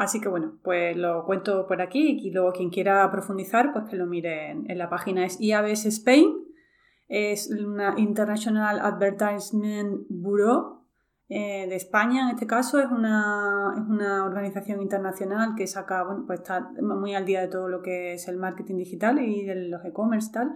Así 0.00 0.18
que 0.18 0.30
bueno, 0.30 0.58
pues 0.64 0.96
lo 0.96 1.26
cuento 1.26 1.66
por 1.66 1.82
aquí 1.82 2.18
y 2.22 2.30
luego 2.30 2.52
quien 2.52 2.70
quiera 2.70 3.10
profundizar, 3.10 3.70
pues 3.74 3.84
que 3.84 3.96
lo 3.96 4.06
mire 4.06 4.52
en, 4.52 4.78
la 4.78 4.88
página. 4.88 5.26
Es 5.26 5.38
IABS 5.38 5.84
Spain, 5.84 6.38
es 7.06 7.50
una 7.50 7.92
International 7.98 8.80
Advertisement 8.80 10.06
Bureau 10.08 10.86
eh, 11.28 11.66
de 11.68 11.76
España, 11.76 12.22
en 12.22 12.34
este 12.36 12.46
caso 12.46 12.80
es 12.80 12.90
una, 12.90 13.74
es 13.76 13.82
una 13.90 14.24
organización 14.24 14.80
internacional 14.80 15.54
que 15.54 15.66
saca, 15.66 16.02
bueno, 16.02 16.24
pues 16.26 16.40
está 16.40 16.70
muy 16.80 17.14
al 17.14 17.26
día 17.26 17.42
de 17.42 17.48
todo 17.48 17.68
lo 17.68 17.82
que 17.82 18.14
es 18.14 18.26
el 18.26 18.38
marketing 18.38 18.78
digital 18.78 19.18
y 19.18 19.44
de 19.44 19.68
los 19.68 19.84
e-commerce 19.84 20.28
y 20.30 20.32
tal. 20.32 20.54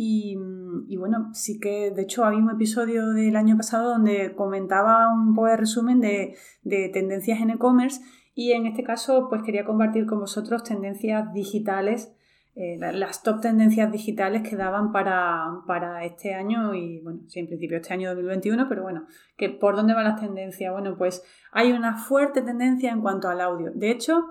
Y, 0.00 0.96
bueno, 0.96 1.28
sí 1.34 1.60
que 1.60 1.90
de 1.90 2.02
hecho 2.02 2.24
había 2.24 2.38
un 2.38 2.50
episodio 2.50 3.10
del 3.10 3.36
año 3.36 3.58
pasado 3.58 3.90
donde 3.90 4.34
comentaba 4.34 5.12
un 5.12 5.34
poco 5.34 5.48
de 5.48 5.56
resumen 5.58 6.00
de, 6.00 6.36
de 6.62 6.88
tendencias 6.88 7.40
en 7.42 7.50
e-commerce 7.50 8.00
y 8.38 8.52
en 8.52 8.66
este 8.66 8.84
caso, 8.84 9.26
pues 9.28 9.42
quería 9.42 9.64
compartir 9.64 10.06
con 10.06 10.20
vosotros 10.20 10.62
tendencias 10.62 11.32
digitales, 11.32 12.14
eh, 12.54 12.78
las 12.78 13.24
top 13.24 13.40
tendencias 13.40 13.90
digitales 13.90 14.48
que 14.48 14.54
daban 14.54 14.92
para, 14.92 15.62
para, 15.66 16.04
este 16.04 16.34
año 16.34 16.72
y, 16.72 17.00
bueno, 17.00 17.22
sí, 17.26 17.40
en 17.40 17.48
principio 17.48 17.78
este 17.78 17.94
año 17.94 18.10
2021, 18.10 18.68
pero 18.68 18.82
bueno, 18.84 19.06
que 19.36 19.48
¿por 19.48 19.74
dónde 19.74 19.92
van 19.92 20.04
las 20.04 20.20
tendencias? 20.20 20.70
Bueno, 20.72 20.96
pues 20.96 21.24
hay 21.50 21.72
una 21.72 21.96
fuerte 21.96 22.40
tendencia 22.42 22.92
en 22.92 23.00
cuanto 23.00 23.28
al 23.28 23.40
audio. 23.40 23.72
De 23.74 23.90
hecho, 23.90 24.24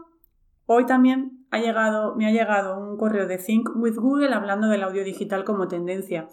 hoy 0.68 0.86
también 0.86 1.46
ha 1.52 1.60
llegado, 1.60 2.16
me 2.16 2.28
ha 2.28 2.32
llegado 2.32 2.80
un 2.80 2.96
correo 2.96 3.28
de 3.28 3.38
Think 3.38 3.72
with 3.76 3.98
Google 3.98 4.34
hablando 4.34 4.70
del 4.70 4.84
audio 4.84 5.04
digital 5.04 5.44
como 5.44 5.68
tendencia. 5.68 6.30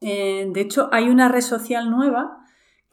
Eh, 0.00 0.50
de 0.52 0.60
hecho, 0.60 0.88
hay 0.90 1.10
una 1.10 1.28
red 1.28 1.42
social 1.42 1.92
nueva 1.92 2.43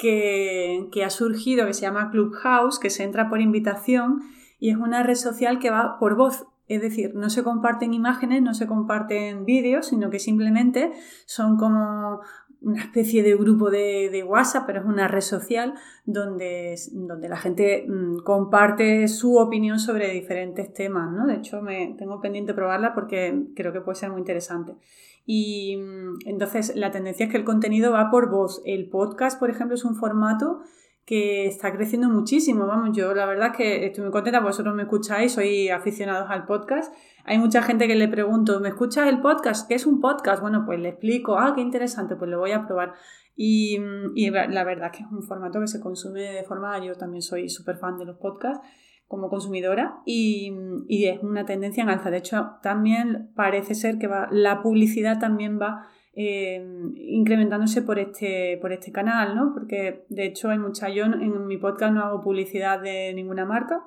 que, 0.02 1.04
ha 1.06 1.10
surgido 1.10 1.68
que 1.68 1.74
se 1.74 1.82
llama 1.82 2.10
Clubhouse, 2.10 2.80
que 2.80 2.90
se 2.90 3.04
entra 3.04 3.30
por 3.30 3.40
invitación 3.40 4.22
y 4.60 4.72
es 4.72 4.78
una 4.78 5.04
red 5.04 5.16
social 5.16 5.60
que 5.60 5.70
va 5.70 5.98
por 6.00 6.16
voz. 6.16 6.46
Es 6.68 6.82
decir, 6.82 7.14
no 7.16 7.30
se 7.30 7.44
comparten 7.44 7.94
imágenes, 7.94 8.42
no 8.42 8.54
se 8.54 8.66
comparten 8.66 9.46
vídeos, 9.46 9.88
sino 9.88 10.10
que 10.10 10.20
simplemente 10.20 10.92
son 11.26 11.58
como 11.58 12.22
una 12.62 12.82
especie 12.82 13.24
de 13.24 13.36
grupo 13.36 13.70
de, 13.70 14.24
WhatsApp, 14.28 14.66
pero 14.68 14.82
es 14.82 14.86
una 14.86 15.08
red 15.08 15.22
social 15.22 15.74
donde, 16.06 16.76
donde 16.92 17.28
la 17.28 17.38
gente 17.38 17.86
mm, 17.88 18.20
comparte 18.20 19.08
su 19.08 19.38
opinión 19.38 19.80
sobre 19.80 20.12
diferentes 20.12 20.74
temas. 20.74 21.12
¿no? 21.12 21.26
De 21.26 21.36
hecho, 21.36 21.62
me 21.62 21.96
tengo 21.98 22.22
pendiente 22.22 22.54
probarla 22.54 22.94
porque 22.94 23.48
creo 23.56 23.74
que 23.74 23.82
puede 23.82 23.96
ser 23.98 24.12
muy 24.12 24.20
interesante. 24.20 24.76
Y 25.34 25.78
mm, 25.78 26.28
entonces 26.28 26.76
la 26.76 26.92
tendencia 26.92 27.26
es 27.26 27.32
que 27.32 27.38
el 27.38 27.46
contenido 27.46 27.94
va 27.94 28.12
por 28.12 28.30
voz. 28.30 28.62
El 28.66 28.90
podcast, 28.90 29.40
por 29.40 29.50
ejemplo, 29.50 29.76
es 29.76 29.86
un 29.86 29.96
formato 29.96 30.60
que 31.06 31.46
está 31.46 31.72
creciendo 31.72 32.10
muchísimo. 32.10 32.68
Vamos, 32.68 32.98
yo 32.98 33.14
la 33.14 33.26
verdad 33.26 33.52
es 33.52 33.56
que 33.56 33.86
estoy 33.86 34.04
muy 34.04 34.12
contenta, 34.12 34.42
vosotros 34.42 34.76
me 34.76 34.84
escucháis, 34.84 35.32
soy 35.32 35.70
aficionados 35.70 36.30
al 36.30 36.46
podcast. 36.46 36.94
Hay 37.24 37.38
mucha 37.38 37.62
gente 37.62 37.88
que 37.88 37.96
le 37.96 38.10
pregunto, 38.10 38.60
¿me 38.60 38.68
escuchas 38.68 39.08
el 39.08 39.22
podcast? 39.22 39.70
¿Qué 39.70 39.76
es 39.76 39.86
un 39.86 40.02
podcast? 40.02 40.42
Bueno, 40.42 40.64
pues 40.66 40.82
le 40.82 40.90
explico, 40.90 41.38
ah, 41.38 41.54
qué 41.56 41.62
interesante, 41.62 42.18
pues 42.18 42.30
lo 42.30 42.38
voy 42.38 42.52
a 42.52 42.68
probar. 42.68 42.96
Y, 43.34 43.78
y 44.16 44.30
la 44.32 44.64
verdad 44.66 44.92
es 44.92 44.98
que 44.98 45.04
es 45.06 45.12
un 45.14 45.24
formato 45.24 45.62
que 45.62 45.68
se 45.68 45.80
consume 45.80 46.24
de 46.24 46.44
forma, 46.44 46.78
yo 46.84 46.94
también 46.96 47.22
soy 47.22 47.48
súper 47.48 47.78
fan 47.78 47.98
de 47.98 48.04
los 48.04 48.18
podcasts 48.18 48.68
como 49.12 49.28
consumidora 49.28 50.00
y, 50.06 50.54
y, 50.88 51.08
es 51.08 51.22
una 51.22 51.46
tendencia 51.46 51.84
en 51.84 51.90
alza. 51.90 52.10
De 52.10 52.18
hecho, 52.18 52.52
también 52.64 53.30
parece 53.36 53.76
ser 53.76 54.00
que 54.00 54.08
va, 54.08 54.30
la 54.32 54.62
publicidad 54.62 55.20
también 55.20 55.60
va 55.60 55.86
eh, 56.14 56.66
incrementándose 56.96 57.82
por 57.82 58.00
este, 58.00 58.58
por 58.62 58.72
este 58.72 58.94
canal, 58.94 59.36
¿no? 59.36 59.54
Porque 59.54 60.06
de 60.08 60.26
hecho 60.28 60.50
hay 60.50 60.60
mucha, 60.60 60.88
yo 60.88 61.04
en 61.04 61.46
mi 61.46 61.58
podcast 61.58 61.94
no 61.94 62.06
hago 62.06 62.22
publicidad 62.22 62.80
de 62.80 63.14
ninguna 63.14 63.44
marca, 63.44 63.84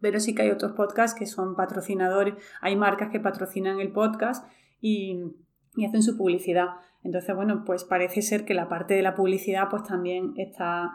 pero 0.00 0.18
sí 0.18 0.34
que 0.34 0.42
hay 0.42 0.50
otros 0.50 0.72
podcasts 0.72 1.16
que 1.16 1.26
son 1.26 1.54
patrocinadores, 1.54 2.34
hay 2.60 2.74
marcas 2.74 3.10
que 3.10 3.20
patrocinan 3.20 3.78
el 3.78 3.92
podcast 3.92 4.44
y, 4.80 5.22
y 5.76 5.84
hacen 5.84 6.02
su 6.02 6.16
publicidad. 6.16 6.66
Entonces, 7.04 7.32
bueno, 7.36 7.62
pues 7.64 7.84
parece 7.84 8.22
ser 8.22 8.44
que 8.44 8.54
la 8.54 8.68
parte 8.68 8.94
de 8.94 9.02
la 9.02 9.14
publicidad 9.14 9.68
pues 9.70 9.84
también 9.84 10.32
está 10.36 10.90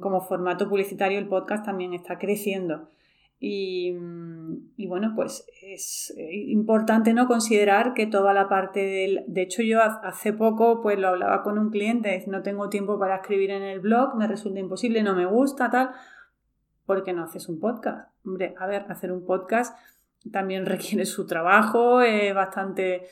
como 0.00 0.20
formato 0.20 0.68
publicitario 0.68 1.18
el 1.18 1.28
podcast 1.28 1.64
también 1.64 1.94
está 1.94 2.18
creciendo. 2.18 2.88
Y, 3.44 3.90
bueno, 4.86 5.14
pues 5.16 5.44
es 5.62 6.14
importante 6.16 7.12
no 7.12 7.26
considerar 7.26 7.92
que 7.92 8.06
toda 8.06 8.32
la 8.32 8.48
parte 8.48 8.78
del... 8.86 9.24
De 9.26 9.42
hecho, 9.42 9.62
yo 9.62 9.82
hace 9.82 10.32
poco 10.32 10.80
pues 10.80 10.96
lo 10.96 11.08
hablaba 11.08 11.42
con 11.42 11.58
un 11.58 11.70
cliente, 11.70 12.22
no 12.28 12.42
tengo 12.42 12.68
tiempo 12.68 13.00
para 13.00 13.16
escribir 13.16 13.50
en 13.50 13.64
el 13.64 13.80
blog, 13.80 14.14
me 14.14 14.28
resulta 14.28 14.60
imposible, 14.60 15.02
no 15.02 15.16
me 15.16 15.26
gusta, 15.26 15.70
tal. 15.70 15.90
¿Por 16.86 17.02
qué 17.02 17.12
no 17.12 17.24
haces 17.24 17.48
un 17.48 17.58
podcast? 17.58 18.10
Hombre, 18.24 18.54
a 18.60 18.66
ver, 18.68 18.86
hacer 18.88 19.10
un 19.10 19.24
podcast 19.26 19.76
también 20.30 20.64
requiere 20.66 21.04
su 21.04 21.26
trabajo, 21.26 22.00
es 22.00 22.32
bastante 22.32 23.08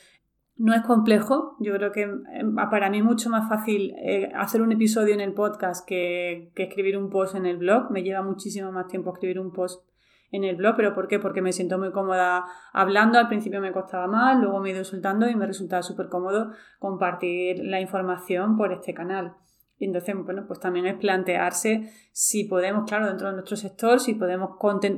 no 0.61 0.75
es 0.75 0.83
complejo, 0.83 1.57
yo 1.59 1.73
creo 1.75 1.91
que 1.91 2.03
em, 2.03 2.55
para 2.55 2.91
mí 2.91 2.99
es 2.99 3.05
mucho 3.05 3.31
más 3.31 3.49
fácil 3.49 3.95
eh, 3.97 4.31
hacer 4.35 4.61
un 4.61 4.71
episodio 4.73 5.15
en 5.15 5.21
el 5.21 5.33
podcast 5.33 5.89
que, 5.89 6.53
escribir 6.55 6.99
un 6.99 7.09
post 7.09 7.35
en 7.35 7.47
el 7.47 7.57
blog. 7.57 7.91
Me 7.91 8.03
lleva 8.03 8.21
muchísimo 8.21 8.71
más 8.71 8.87
tiempo 8.87 9.11
escribir 9.11 9.41
un 9.41 9.53
post 9.53 9.83
en 10.31 10.45
el 10.45 10.57
blog, 10.57 10.77
pero 10.77 10.95
¿por 10.95 11.09
qué? 11.09 11.19
Porque 11.19 11.41
me 11.41 11.53
siento 11.53 11.79
muy 11.79 11.93
cómoda 11.93 12.45
hablando, 12.75 13.19
al 13.19 13.29
principio 13.29 13.63
me 13.63 13.73
costaba 13.73 14.07
más, 14.07 14.39
luego 14.39 14.61
me 14.61 14.69
he 14.69 14.75
ido 14.75 14.85
soltando 14.85 15.29
y 15.31 15.35
me 15.35 15.47
resultaba 15.47 15.83
súper 15.83 16.09
cómodo 16.09 16.53
compartir 16.79 17.65
la 17.65 17.81
información 17.81 18.59
por 18.59 18.71
este 18.73 18.93
canal. 18.93 19.37
Y 19.81 19.87
entonces, 19.87 20.15
bueno, 20.15 20.45
pues 20.47 20.61
también 20.61 20.85
es 20.85 20.97
plantearse 20.97 21.91
si 22.13 22.45
podemos, 22.45 22.85
claro, 22.87 23.07
dentro 23.07 23.29
de 23.29 23.33
nuestro 23.33 23.57
sector, 23.57 23.99
si 23.99 24.13
podemos 24.13 24.51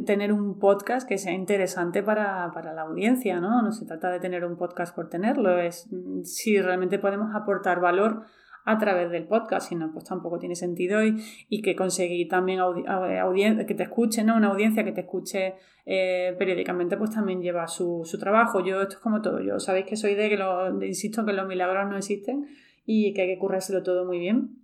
tener 0.05 0.33
un 0.33 0.59
podcast 0.59 1.09
que 1.09 1.19
sea 1.19 1.33
interesante 1.33 2.03
para, 2.03 2.51
la 2.53 2.83
audiencia, 2.83 3.39
¿no? 3.39 3.63
No 3.63 3.71
se 3.71 3.87
trata 3.87 4.11
de 4.11 4.19
tener 4.19 4.45
un 4.45 4.57
podcast 4.57 4.93
por 4.93 5.09
tenerlo, 5.09 5.57
es 5.61 5.87
mm, 5.93 6.25
si 6.25 6.61
realmente 6.61 6.99
podemos 6.99 7.33
aportar 7.33 7.79
valor 7.79 8.25
a 8.65 8.77
través 8.79 9.13
del 9.13 9.29
podcast, 9.29 9.69
si 9.69 9.77
no, 9.77 9.93
pues 9.93 10.05
tampoco 10.05 10.41
tiene 10.41 10.57
sentido 10.57 11.05
y, 11.05 11.17
y 11.49 11.63
que 11.63 11.77
conseguir 11.77 12.29
también 12.29 12.59
audiencia, 12.59 13.65
que 13.65 13.75
te 13.77 13.85
escuche, 13.85 14.25
¿no? 14.25 14.37
Una 14.37 14.49
audiencia 14.49 14.83
que 14.83 14.93
te 14.93 15.03
escuche 15.03 15.55
eh, 15.87 16.35
periódicamente, 16.37 16.97
pues 16.97 17.11
también 17.11 17.41
lleva 17.41 17.69
su, 17.69 18.03
su, 18.05 18.19
trabajo. 18.19 18.65
Yo, 18.65 18.83
esto 18.83 18.97
es 18.97 19.01
como 19.01 19.23
todo, 19.23 19.41
yo 19.41 19.61
sabéis 19.61 19.87
que 19.87 19.95
soy 19.95 20.17
de 20.17 20.29
que 20.29 20.37
lo, 20.37 20.83
insisto 20.83 21.25
que 21.25 21.35
los 21.35 21.47
milagros 21.47 21.89
no 21.89 21.97
existen 21.97 22.49
y 22.85 23.15
que 23.15 23.23
hay 23.23 23.29
que 23.29 23.39
currárselo 23.39 23.85
todo 23.85 24.05
muy 24.05 24.19
bien 24.19 24.62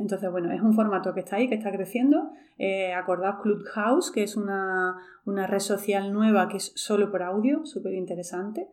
entonces, 0.00 0.30
bueno, 0.30 0.50
es 0.50 0.62
un 0.62 0.72
formato 0.72 1.12
que 1.12 1.20
está 1.20 1.36
ahí, 1.36 1.48
que 1.48 1.56
está 1.56 1.70
creciendo. 1.70 2.30
Eh, 2.56 2.94
acordaos 2.94 3.42
Clubhouse, 3.42 4.10
que 4.10 4.22
es 4.22 4.34
una, 4.34 4.96
red 5.26 5.58
social 5.58 6.12
nueva 6.12 6.48
que 6.48 6.56
es 6.56 6.72
solo 6.74 7.10
por 7.10 7.22
audio, 7.22 7.66
súper 7.66 7.92
interesante. 7.92 8.68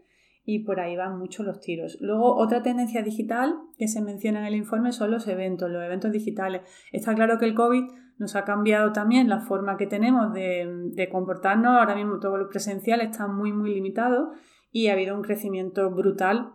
Y 0.46 0.60
por 0.60 0.80
ahí 0.80 0.96
van 0.96 1.20
mucho 1.20 1.44
los 1.44 1.60
tiros. 1.60 1.98
Luego, 2.00 2.38
otra 2.38 2.64
tendencia 2.64 3.02
digital 3.02 3.56
que 3.78 3.90
se 3.90 4.02
menciona 4.02 4.40
en 4.40 4.46
el 4.46 4.56
informe 4.56 4.94
son 4.94 5.12
los 5.12 5.28
eventos, 5.28 5.70
los 5.70 5.84
eventos 5.84 6.14
digitales. 6.14 6.62
Está 6.94 7.14
claro 7.14 7.38
que 7.38 7.46
el 7.46 7.54
COVID 7.54 7.84
nos 8.18 8.38
ha 8.38 8.46
cambiado 8.46 8.94
también 8.94 9.28
la 9.28 9.42
forma 9.42 9.76
que 9.76 9.88
tenemos 9.88 10.34
de, 10.34 10.66
de 10.94 11.10
comportarnos. 11.10 11.78
Ahora 11.78 11.96
mismo 11.96 12.20
todo 12.20 12.38
lo 12.38 12.48
presencial 12.48 13.02
está 13.02 13.28
muy, 13.28 13.52
muy 13.52 13.74
limitado 13.74 14.32
y 14.72 14.88
ha 14.88 14.94
habido 14.94 15.14
un 15.14 15.24
crecimiento 15.24 15.92
brutal 15.92 16.54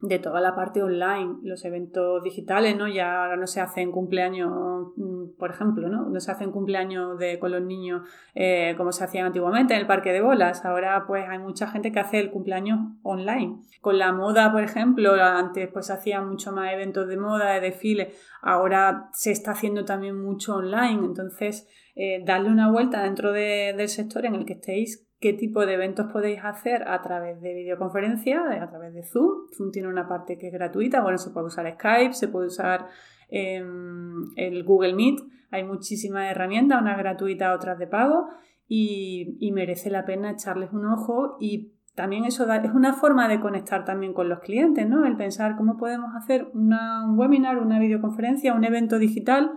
de 0.00 0.18
toda 0.18 0.42
la 0.42 0.54
parte 0.54 0.82
online, 0.82 1.36
los 1.42 1.64
eventos 1.64 2.22
digitales, 2.22 2.76
¿no? 2.76 2.86
Ya 2.86 3.22
ahora 3.22 3.36
no 3.36 3.46
se 3.46 3.62
hacen 3.62 3.90
cumpleaños, 3.90 4.52
mm, 4.96 5.38
por 5.38 5.50
ejemplo, 5.50 5.88
¿no? 5.88 6.10
No 6.10 6.20
se 6.20 6.30
hacen 6.30 6.50
cumpleaños 6.50 7.18
de, 7.18 7.38
con 7.38 7.52
los 7.52 7.62
niños 7.62 8.06
eh, 8.34 8.74
como 8.76 8.92
se 8.92 9.04
hacían 9.04 9.26
antiguamente 9.26 9.72
en 9.72 9.80
el 9.80 9.86
parque 9.86 10.12
de 10.12 10.20
bolas. 10.20 10.66
Ahora 10.66 11.04
pues 11.06 11.24
hay 11.26 11.38
mucha 11.38 11.66
gente 11.68 11.92
que 11.92 12.00
hace 12.00 12.20
el 12.20 12.30
cumpleaños 12.30 12.78
online. 13.02 13.56
Con 13.80 13.98
la 13.98 14.12
moda, 14.12 14.52
por 14.52 14.62
ejemplo, 14.62 15.14
antes 15.14 15.70
pues 15.72 15.90
hacían 15.90 16.28
mucho 16.28 16.52
más 16.52 16.72
eventos 16.74 17.08
de 17.08 17.16
moda, 17.16 17.52
de 17.52 17.60
desfile. 17.60 18.12
Ahora 18.42 19.08
se 19.12 19.30
está 19.30 19.52
haciendo 19.52 19.86
también 19.86 20.20
mucho 20.20 20.56
online. 20.56 21.06
Entonces, 21.06 21.66
eh, 21.94 22.22
darle 22.22 22.50
una 22.50 22.70
vuelta 22.70 23.02
dentro 23.02 23.32
del 23.32 23.88
sector 23.88 24.26
en 24.26 24.34
el 24.34 24.44
que 24.44 24.52
estéis 24.52 25.05
qué 25.26 25.32
tipo 25.32 25.66
de 25.66 25.74
eventos 25.74 26.06
podéis 26.12 26.38
hacer 26.44 26.88
a 26.88 27.02
través 27.02 27.40
de 27.40 27.52
videoconferencia, 27.52 28.44
a 28.62 28.68
través 28.68 28.94
de 28.94 29.02
Zoom. 29.02 29.48
Zoom 29.56 29.72
tiene 29.72 29.88
una 29.88 30.06
parte 30.06 30.38
que 30.38 30.46
es 30.46 30.52
gratuita, 30.52 31.02
bueno, 31.02 31.18
se 31.18 31.30
puede 31.30 31.46
usar 31.46 31.68
Skype, 31.74 32.12
se 32.12 32.28
puede 32.28 32.46
usar 32.46 32.86
em, 33.28 34.30
el 34.36 34.62
Google 34.62 34.94
Meet, 34.94 35.18
hay 35.50 35.64
muchísimas 35.64 36.30
herramientas, 36.30 36.80
unas 36.80 36.96
gratuitas, 36.96 37.56
otras 37.56 37.76
de 37.76 37.88
pago, 37.88 38.28
y, 38.68 39.50
merece 39.52 39.90
la 39.90 40.04
pena 40.04 40.30
echarles 40.30 40.72
un 40.72 40.86
ojo 40.86 41.38
y 41.40 41.72
también 41.96 42.24
eso 42.24 42.44
es 42.52 42.70
una 42.72 42.92
forma 42.92 43.26
de 43.26 43.40
conectar 43.40 43.84
también 43.84 44.12
con 44.12 44.28
los 44.28 44.38
clientes, 44.38 44.88
¿no? 44.88 45.06
El 45.06 45.16
pensar 45.16 45.56
cómo 45.56 45.76
podemos 45.76 46.14
hacer 46.14 46.46
un 46.54 46.72
webinar, 47.18 47.58
una 47.58 47.80
videoconferencia, 47.80 48.54
un 48.54 48.62
evento 48.62 49.00
digital, 49.00 49.50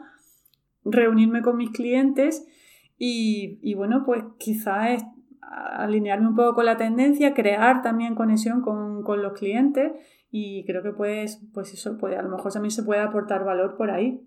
reunirme 0.83 1.43
con 1.43 1.57
mis 1.57 1.69
clientes 1.69 2.47
y, 2.97 3.59
y 3.61 3.75
bueno, 3.75 4.03
pues 4.03 4.23
quizás 4.39 5.03
alinearme 5.49 6.27
un 6.27 6.35
poco 6.35 6.55
con 6.55 6.65
la 6.65 6.77
tendencia, 6.77 7.33
crear 7.33 7.81
también 7.81 8.15
conexión 8.15 8.61
con, 8.61 9.03
con 9.03 9.21
los 9.21 9.33
clientes 9.33 9.91
y 10.31 10.65
creo 10.65 10.83
que 10.83 10.91
pues, 10.91 11.41
pues 11.53 11.73
eso 11.73 11.97
puede, 11.97 12.17
a 12.17 12.21
lo 12.21 12.29
mejor 12.29 12.51
también 12.51 12.71
se 12.71 12.83
puede 12.83 13.01
aportar 13.01 13.43
valor 13.43 13.75
por 13.77 13.89
ahí. 13.89 14.21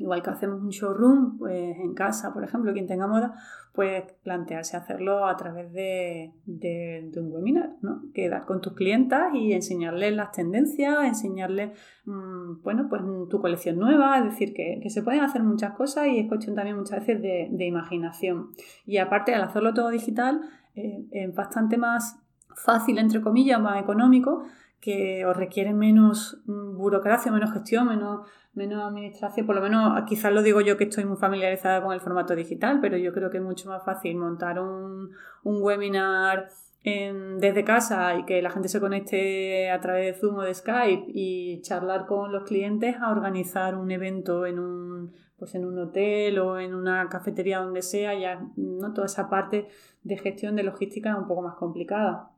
Igual 0.00 0.22
que 0.22 0.30
hacemos 0.30 0.62
un 0.62 0.70
showroom, 0.70 1.36
pues 1.36 1.76
en 1.76 1.92
casa, 1.92 2.32
por 2.32 2.42
ejemplo, 2.42 2.72
quien 2.72 2.86
tenga 2.86 3.06
moda, 3.06 3.34
pues 3.74 4.02
plantearse 4.22 4.78
hacerlo 4.78 5.26
a 5.26 5.36
través 5.36 5.70
de, 5.74 6.32
un 6.46 7.30
webinar, 7.30 7.74
¿no? 7.82 8.04
Quedar 8.14 8.46
con 8.46 8.62
tus 8.62 8.72
clientas 8.72 9.34
y 9.34 9.52
enseñarles 9.52 10.14
las 10.16 10.32
tendencias, 10.32 11.04
enseñarles, 11.04 11.78
mm, 12.06 12.62
bueno, 12.62 12.86
pues 12.88 13.02
tu 13.28 13.42
colección 13.42 13.78
nueva, 13.78 14.16
es 14.16 14.24
decir, 14.24 14.54
que, 14.54 14.80
se 14.88 15.02
pueden 15.02 15.20
hacer 15.20 15.42
muchas 15.42 15.74
cosas 15.74 16.06
y 16.06 16.18
es 16.18 16.28
cuestión 16.28 16.56
también 16.56 16.78
muchas 16.78 17.00
veces 17.06 17.20
de, 17.20 17.66
imaginación. 17.66 18.52
Y 18.86 18.96
aparte, 18.96 19.34
al 19.34 19.42
hacerlo 19.42 19.74
todo 19.74 19.90
digital, 19.90 20.40
eh, 20.76 21.04
es 21.10 21.34
bastante 21.34 21.76
más 21.76 22.18
fácil, 22.54 22.96
entre 22.96 23.20
comillas, 23.20 23.60
más 23.60 23.82
económico, 23.82 24.44
que 24.80 25.24
os 25.26 25.36
requiere 25.36 25.74
menos 25.74 26.40
mm, 26.46 26.76
burocracia, 26.76 27.30
menos 27.30 27.52
gestión, 27.52 27.88
menos, 27.88 28.26
menos 28.54 28.82
administración. 28.82 29.46
Por 29.46 29.56
lo 29.56 29.62
menos 29.62 30.02
quizás 30.06 30.32
lo 30.32 30.42
digo 30.42 30.60
yo 30.60 30.76
que 30.76 30.84
estoy 30.84 31.04
muy 31.04 31.16
familiarizada 31.16 31.82
con 31.82 31.92
el 31.92 32.00
formato 32.00 32.34
digital, 32.34 32.78
pero 32.80 32.96
yo 32.96 33.12
creo 33.12 33.30
que 33.30 33.38
es 33.38 33.44
mucho 33.44 33.68
más 33.68 33.84
fácil 33.84 34.16
montar 34.16 34.58
un, 34.58 35.10
un 35.44 35.62
webinar 35.62 36.48
desde 36.82 37.62
casa 37.62 38.14
y 38.16 38.24
que 38.24 38.40
la 38.40 38.48
gente 38.48 38.68
se 38.68 38.80
conecte 38.80 39.70
a 39.70 39.80
través 39.80 40.14
de 40.14 40.18
Zoom 40.18 40.38
o 40.38 40.42
de 40.42 40.54
Skype 40.54 41.04
y 41.08 41.60
charlar 41.60 42.06
con 42.06 42.32
los 42.32 42.44
clientes 42.44 42.96
a 43.00 43.10
organizar 43.10 43.76
un 43.76 43.90
evento 43.90 44.46
en 44.46 44.58
un 44.58 45.12
pues 45.38 45.54
en 45.54 45.64
un 45.64 45.78
hotel 45.78 46.38
o 46.38 46.58
en 46.58 46.74
una 46.74 47.08
cafetería 47.08 47.60
donde 47.60 47.80
sea, 47.80 48.14
ya 48.18 48.46
no 48.56 48.92
toda 48.92 49.06
esa 49.06 49.30
parte 49.30 49.68
de 50.02 50.18
gestión 50.18 50.54
de 50.54 50.62
logística 50.62 51.10
es 51.10 51.16
un 51.16 51.26
poco 51.26 51.42
más 51.42 51.54
complicada. 51.56 52.30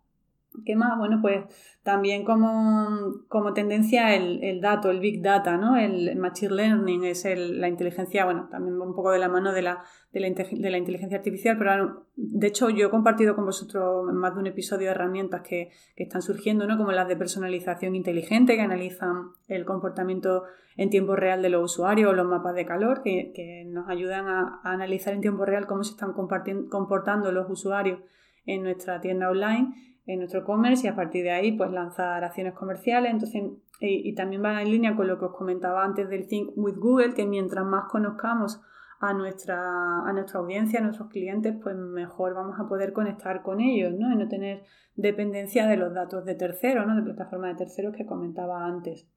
¿Qué 0.67 0.77
más? 0.77 0.99
Bueno, 0.99 1.19
pues 1.23 1.45
también 1.83 2.25
como, 2.25 3.25
como 3.29 3.55
tendencia 3.55 4.15
el, 4.15 4.45
el, 4.45 4.61
dato, 4.61 4.91
el 4.91 5.01
big 5.01 5.23
data, 5.23 5.57
¿no? 5.57 5.77
El 5.77 6.15
machine 6.17 6.55
learning 6.55 7.05
es 7.05 7.25
el, 7.25 7.59
la 7.61 7.69
inteligencia, 7.69 8.27
bueno, 8.27 8.49
también 8.51 8.79
un 8.81 8.95
poco 8.95 9.13
de 9.13 9.19
la 9.19 9.29
mano 9.29 9.53
de 9.53 9.63
la, 9.63 9.83
de 10.13 10.21
la, 10.21 10.79
inteligencia 10.79 11.17
artificial, 11.17 11.57
pero 11.59 12.07
de 12.17 12.47
hecho 12.47 12.69
yo 12.69 12.87
he 12.87 12.91
compartido 12.91 13.35
con 13.35 13.47
vosotros 13.47 14.13
más 14.13 14.35
de 14.35 14.41
un 14.41 14.47
episodio 14.47 14.89
de 14.89 14.93
herramientas 14.93 15.41
que, 15.41 15.71
que, 15.97 16.03
están 16.05 16.21
surgiendo, 16.21 16.67
¿no? 16.67 16.77
Como 16.77 16.93
las 16.93 17.09
de 17.09 17.17
personalización 17.17 17.97
inteligente, 17.97 18.55
que 18.55 18.63
analizan 18.63 19.31
el 19.49 19.65
comportamiento 19.65 20.45
en 20.77 20.91
tiempo 20.91 21.17
real 21.17 21.41
de 21.41 21.49
los 21.49 21.73
usuarios, 21.73 22.11
o 22.11 22.13
los 22.13 22.27
mapas 22.27 22.55
de 22.55 22.67
calor, 22.67 23.03
que, 23.03 23.33
que 23.35 23.65
nos 23.67 23.89
ayudan 23.89 24.29
a, 24.29 24.61
a 24.63 24.73
analizar 24.73 25.15
en 25.15 25.23
tiempo 25.23 25.47
real 25.47 25.67
cómo 25.67 25.83
se 25.83 25.93
están 25.93 26.13
comportando 26.13 27.33
los 27.33 27.49
usuarios 27.49 28.01
en 28.45 28.63
nuestra 28.63 29.01
tienda 29.01 29.31
online 29.31 29.92
en 30.07 30.19
nuestro 30.19 30.41
e-commerce 30.41 30.87
y 30.87 30.91
a 30.91 30.97
partir 30.97 31.25
de 31.25 31.31
ahí 31.31 31.53
pues 31.53 31.71
lanzar 31.71 32.25
acciones 32.25 32.55
comerciales. 32.55 33.11
Entonces, 33.11 33.43
y, 33.81 34.15
también 34.15 34.43
va 34.45 34.63
en 34.63 34.71
línea 34.71 34.97
con 34.97 35.09
lo 35.09 35.19
que 35.19 35.27
os 35.27 35.37
comentaba 35.37 35.85
antes 35.85 36.09
del 36.09 36.27
Think 36.27 36.51
with 36.57 36.77
Google, 36.77 37.15
que 37.15 37.27
mientras 37.27 37.65
más 37.65 37.87
conozcamos 37.91 38.61
a 39.01 39.13
nuestra, 39.15 39.59
a 40.07 40.13
nuestra 40.13 40.39
audiencia, 40.39 40.79
a 40.79 40.83
nuestros 40.83 41.09
clientes, 41.09 41.57
pues 41.61 41.75
mejor 41.77 42.35
vamos 42.35 42.61
a 42.61 42.69
poder 42.69 42.93
conectar 42.93 43.43
con 43.43 43.61
ellos, 43.61 43.93
¿no? 43.99 44.13
Y 44.13 44.17
no 44.17 44.29
tener 44.29 44.63
dependencia 44.95 45.67
de 45.67 45.77
los 45.77 45.93
datos 45.93 46.25
de 46.25 46.37
terceros, 46.37 46.87
¿no? 46.87 46.95
De 46.95 47.03
plataformas 47.03 47.53
de 47.53 47.65
terceros 47.65 47.97
que 47.97 48.07
comentaba 48.07 48.65
antes. 48.65 49.09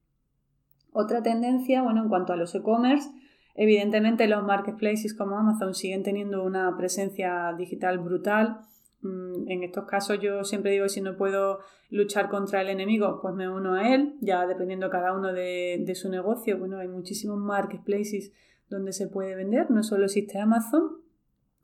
Otra 0.91 1.21
tendencia, 1.21 1.83
bueno, 1.83 2.01
en 2.01 2.09
cuanto 2.09 2.33
a 2.33 2.37
los 2.37 2.55
e-commerce, 2.55 3.09
evidentemente 3.53 4.27
los 4.27 4.43
marketplaces 4.43 5.13
como 5.13 5.37
Amazon 5.37 5.75
siguen 5.75 6.01
teniendo 6.01 6.43
una 6.43 6.75
presencia 6.77 7.53
digital 7.57 7.99
brutal. 7.99 8.61
Mm, 9.01 9.49
en 9.49 9.63
estos 9.63 9.85
casos 9.85 10.19
yo 10.19 10.43
siempre 10.43 10.71
digo, 10.71 10.89
si 10.89 11.01
no 11.01 11.17
puedo 11.17 11.59
luchar 11.89 12.29
contra 12.29 12.61
el 12.61 12.69
enemigo, 12.69 13.19
pues 13.21 13.35
me 13.35 13.49
uno 13.49 13.75
a 13.75 13.93
él, 13.93 14.15
ya 14.21 14.45
dependiendo 14.47 14.89
cada 14.89 15.13
uno 15.13 15.33
de, 15.33 15.83
de 15.85 15.95
su 15.95 16.09
negocio. 16.09 16.57
Bueno, 16.57 16.79
hay 16.79 16.87
muchísimos 16.87 17.37
marketplaces 17.37 18.31
donde 18.69 18.93
se 18.93 19.07
puede 19.07 19.35
vender, 19.35 19.69
no 19.69 19.83
solo 19.83 20.05
existe 20.05 20.39
Amazon, 20.39 21.05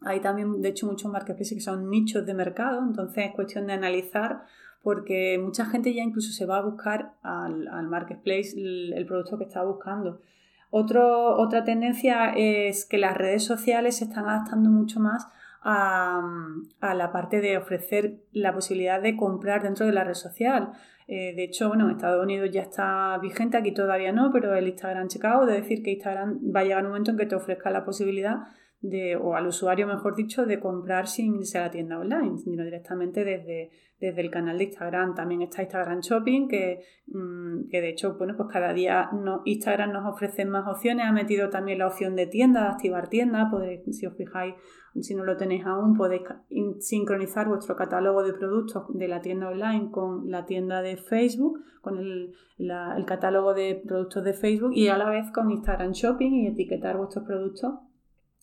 hay 0.02 0.20
también 0.20 0.62
de 0.62 0.70
hecho 0.70 0.88
muchos 0.88 1.12
marketplaces 1.12 1.56
que 1.56 1.64
son 1.64 1.90
nichos 1.90 2.26
de 2.26 2.34
mercado, 2.34 2.82
entonces 2.84 3.26
es 3.26 3.36
cuestión 3.36 3.68
de 3.68 3.74
analizar 3.74 4.44
porque 4.82 5.40
mucha 5.40 5.66
gente 5.66 5.94
ya 5.94 6.02
incluso 6.02 6.32
se 6.32 6.46
va 6.46 6.58
a 6.58 6.62
buscar 6.62 7.14
al, 7.22 7.88
marketplace 7.88 8.54
el, 8.56 9.06
producto 9.06 9.38
que 9.38 9.44
está 9.44 9.64
buscando. 9.64 10.22
otra 10.72 11.64
tendencia 11.64 12.34
es 12.36 12.86
que 12.86 12.98
las 12.98 13.16
redes 13.16 13.44
sociales 13.44 13.98
se 13.98 14.06
están 14.06 14.28
adaptando 14.28 14.72
mucho 14.72 15.00
más 15.00 15.28
a, 15.62 16.22
a, 16.80 16.94
la 16.96 17.12
parte 17.12 17.40
de 17.40 17.58
ofrecer 17.58 18.22
la 18.32 18.54
posibilidad 18.54 19.02
de 19.02 19.16
comprar 19.16 19.62
dentro 19.62 19.86
de 19.86 19.94
la 19.94 20.04
red 20.04 20.16
social. 20.16 20.72
Eh, 21.08 21.34
de 21.36 21.44
hecho, 21.44 21.68
bueno, 21.68 21.86
en 21.86 21.96
Estados 21.96 22.24
Unidos 22.24 22.50
ya 22.52 22.62
está 22.62 23.18
vigente, 23.22 23.58
aquí 23.58 23.74
todavía 23.74 24.12
no, 24.12 24.32
pero 24.32 24.56
el 24.56 24.68
Instagram 24.68 25.08
Checkout, 25.08 25.46
de 25.46 25.54
decir 25.54 25.84
que 25.84 25.92
Instagram 25.92 26.40
va 26.56 26.62
a 26.62 26.64
llegar 26.64 26.84
un 26.84 26.90
momento 26.90 27.12
en 27.12 27.18
que 27.18 27.26
te 27.26 27.36
ofrezca 27.36 27.70
la 27.70 27.84
posibilidad 27.84 28.38
de, 28.82 29.16
o 29.16 29.36
al 29.36 29.48
usuario, 29.48 29.86
mejor 29.88 30.16
dicho, 30.16 30.46
de 30.46 30.60
comprar 30.60 31.08
sin 31.08 31.36
irse 31.36 31.60
a 31.60 31.62
la 31.62 31.72
tienda 31.72 32.00
online, 32.00 32.38
sino 32.40 32.64
directamente 32.64 33.24
desde, 33.24 33.70
desde 34.00 34.22
el 34.22 34.32
canal 34.32 34.58
de 34.58 34.66
Instagram. 34.66 35.14
También 35.14 35.44
está 35.44 35.62
Instagram 35.62 36.00
Shopping, 36.00 36.48
que, 36.48 36.84
mm, 37.08 37.70
que 37.70 37.80
de 37.80 37.90
hecho, 37.90 38.16
bueno, 38.18 38.34
pues 38.36 38.50
cada 38.52 38.74
día 38.74 39.10
Instagram 39.46 39.92
nos 39.94 40.12
ofrece 40.12 40.46
más 40.46 40.68
opciones. 40.68 41.06
Ha 41.06 41.12
metido 41.12 41.50
también 41.50 41.78
la 41.78 41.88
opción 41.88 42.16
de 42.16 42.26
tienda, 42.26 42.64
de 42.64 42.68
activar 42.70 43.08
tienda. 43.08 43.50
Podéis, 43.52 43.82
si 43.96 44.08
os 44.08 44.18
fijáis, 44.18 44.56
si 45.00 45.14
no 45.14 45.24
lo 45.24 45.38
tenéis 45.38 45.64
aún, 45.66 45.96
podéis 45.96 46.24
sincronizar 46.80 47.48
vuestro 47.48 47.76
catálogo 47.76 48.24
de 48.24 48.34
productos 48.34 48.86
de 48.90 49.08
la 49.08 49.22
tienda 49.22 49.50
online 49.50 49.92
con 49.92 50.32
la 50.32 50.46
tienda 50.46 50.82
de 50.82 50.98
Facebook, 50.98 51.64
con 51.82 52.00
el, 52.00 52.34
el 52.58 53.06
catálogo 53.06 53.54
de 53.54 53.80
productos 53.86 54.24
de 54.24 54.34
Facebook 54.34 54.72
y 54.74 54.88
a 54.88 54.98
la 54.98 55.08
vez 55.08 55.32
con 55.32 55.52
Instagram 55.52 55.92
Shopping 55.92 56.32
y 56.34 56.48
etiquetar 56.48 56.98
vuestros 56.98 57.26
productos 57.26 57.76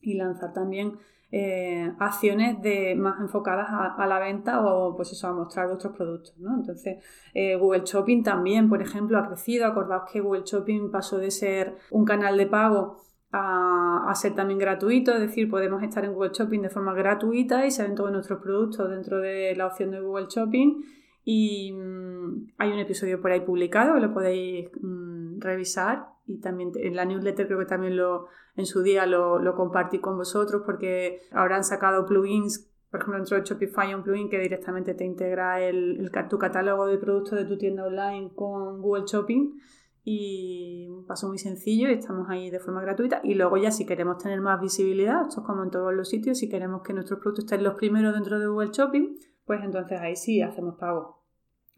y 0.01 0.15
lanzar 0.15 0.53
también 0.53 0.99
eh, 1.31 1.93
acciones 1.99 2.63
de, 2.63 2.95
más 2.95 3.21
enfocadas 3.21 3.67
a, 3.71 4.07
la 4.07 4.19
venta 4.19 4.65
o 4.65 4.97
pues 4.97 5.13
eso, 5.13 5.29
a 5.29 5.35
mostrar 5.35 5.69
vuestros 5.69 5.95
productos. 5.95 6.39
¿no? 6.39 6.55
Entonces, 6.57 7.05
eh, 7.35 7.57
Google 7.57 7.83
Shopping 7.85 8.23
también, 8.23 8.69
por 8.69 8.81
ejemplo, 8.81 9.19
ha 9.19 9.27
crecido. 9.27 9.67
Acordaos 9.67 10.11
que 10.11 10.21
Google 10.21 10.45
Shopping 10.45 10.91
pasó 10.91 11.19
de 11.19 11.31
ser 11.31 11.77
un 11.91 12.05
canal 12.05 12.39
de 12.39 12.47
pago 12.47 13.03
a, 13.31 14.13
ser 14.15 14.35
también 14.35 14.59
gratuito, 14.59 15.13
es 15.13 15.21
decir, 15.21 15.51
podemos 15.51 15.83
estar 15.83 16.03
en 16.05 16.15
Google 16.15 16.31
Shopping 16.33 16.63
de 16.63 16.71
forma 16.71 16.95
gratuita 16.95 17.67
y 17.67 17.71
se 17.71 17.83
ven 17.83 17.95
todos 17.95 18.11
nuestros 18.11 18.41
productos 18.41 18.89
dentro 18.91 19.19
de 19.21 19.55
la 19.55 19.67
opción 19.67 19.91
de 19.91 20.01
Google 20.01 20.27
Shopping. 20.31 20.83
Y 21.25 21.73
mm, 21.73 22.53
hay 22.57 22.73
un 22.73 22.79
episodio 22.79 23.21
por 23.21 23.31
ahí 23.31 23.41
publicado, 23.41 23.99
lo 23.99 24.15
podéis 24.15 24.71
mm, 24.81 25.41
revisar 25.41 26.07
y 26.29 26.39
también 26.41 26.73
en 26.77 26.95
la 26.95 27.05
newsletter 27.05 27.47
creo 27.47 27.59
que 27.59 27.65
también 27.65 27.97
lo, 27.97 28.27
en 28.55 28.67
su 28.67 28.83
día 28.83 29.07
lo, 29.07 29.39
lo 29.39 29.55
compartí 29.55 29.99
con 29.99 30.17
vosotros 30.17 30.63
porque 30.65 31.23
ahora 31.33 31.57
han 31.57 31.65
sacado 31.65 32.05
plugins, 32.07 32.71
por 32.91 33.01
ejemplo 33.01 33.17
dentro 33.17 33.37
de 33.39 33.45
Shopify 33.45 33.95
un 33.95 34.03
plugin 34.03 34.29
que 34.29 34.39
directamente 34.39 34.95
te 34.95 35.05
integra 35.05 35.61
el, 35.61 35.99
el, 36.01 36.29
tu 36.29 36.39
catálogo 36.39 36.87
de 36.87 36.99
productos 36.99 37.39
de 37.39 37.47
tu 37.47 37.57
tienda 37.57 37.87
online 37.87 38.31
con 38.35 38.83
Google 38.83 39.05
Shopping 39.07 39.59
y 40.05 40.87
un 40.91 41.07
paso 41.07 41.29
muy 41.29 41.39
sencillo 41.39 41.89
y 41.89 41.95
estamos 41.95 42.29
ahí 42.29 42.51
de 42.51 42.61
forma 42.61 42.83
gratuita 42.83 43.21
y 43.25 43.35
luego 43.35 43.57
ya 43.57 43.71
si 43.71 43.87
queremos 43.87 44.23
tener 44.23 44.41
más 44.41 44.61
visibilidad, 44.61 45.23
esto 45.23 45.41
es 45.41 45.47
como 45.47 45.63
en 45.65 45.71
todos 45.71 45.95
los 45.95 46.09
sitios, 46.09 46.39
si 46.39 46.49
queremos 46.49 46.83
que 46.83 46.93
nuestros 46.93 47.21
productos 47.21 47.47
estén 47.47 47.65
los 47.65 47.75
primeros 47.75 48.15
dentro 48.15 48.39
de 48.39 48.47
Google 48.47 48.71
Shopping, 48.73 49.17
pues 49.47 49.61
entonces 49.65 49.99
ahí 49.99 50.15
sí 50.15 50.43
hacemos 50.43 50.77
pago. 50.77 51.18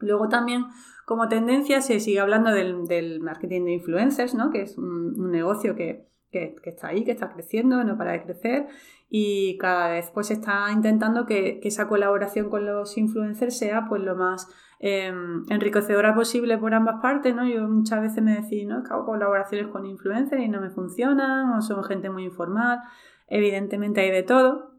Luego 0.01 0.29
también 0.29 0.67
como 1.05 1.29
tendencia 1.29 1.81
se 1.81 1.99
sigue 1.99 2.21
hablando 2.21 2.53
del, 2.53 3.21
marketing 3.21 3.65
de 3.65 3.73
influencers, 3.73 4.35
¿no? 4.35 4.51
que 4.51 4.63
es 4.63 4.79
un, 4.79 5.31
negocio 5.31 5.75
que, 5.75 6.07
está 6.31 6.89
ahí, 6.89 7.05
que 7.05 7.11
está 7.11 7.31
creciendo, 7.33 7.83
no 7.83 7.99
para 7.99 8.13
de 8.13 8.23
crecer 8.23 8.69
y 9.09 9.59
cada 9.59 9.89
vez 9.89 10.09
pues 10.15 10.31
está 10.31 10.71
intentando 10.71 11.27
que, 11.27 11.59
esa 11.65 11.89
colaboración 11.89 12.49
con 12.49 12.65
los 12.65 12.97
influencers 12.97 13.59
sea 13.59 13.87
pues 13.89 14.01
lo 14.03 14.15
más 14.15 14.49
em, 14.79 15.45
enriquecedora 15.51 16.15
posible 16.15 16.57
por 16.59 16.75
ambas 16.75 17.03
partes. 17.03 17.35
¿no? 17.35 17.45
Yo 17.45 17.67
muchas 17.67 18.01
veces 18.01 18.23
me 18.23 18.41
decís, 18.41 18.65
¿no? 18.69 18.85
que 18.85 18.93
hago 18.93 19.05
colaboraciones 19.05 19.67
con 19.67 19.85
influencers 19.87 20.41
y 20.41 20.49
no 20.49 20.61
me 20.61 20.71
funcionan 20.71 21.51
o 21.51 21.61
son 21.61 21.83
gente 21.83 22.09
muy 22.09 22.23
informal. 22.23 22.83
Evidentemente 23.27 24.01
hay 24.01 24.13
de 24.13 24.23
todo. 24.23 24.71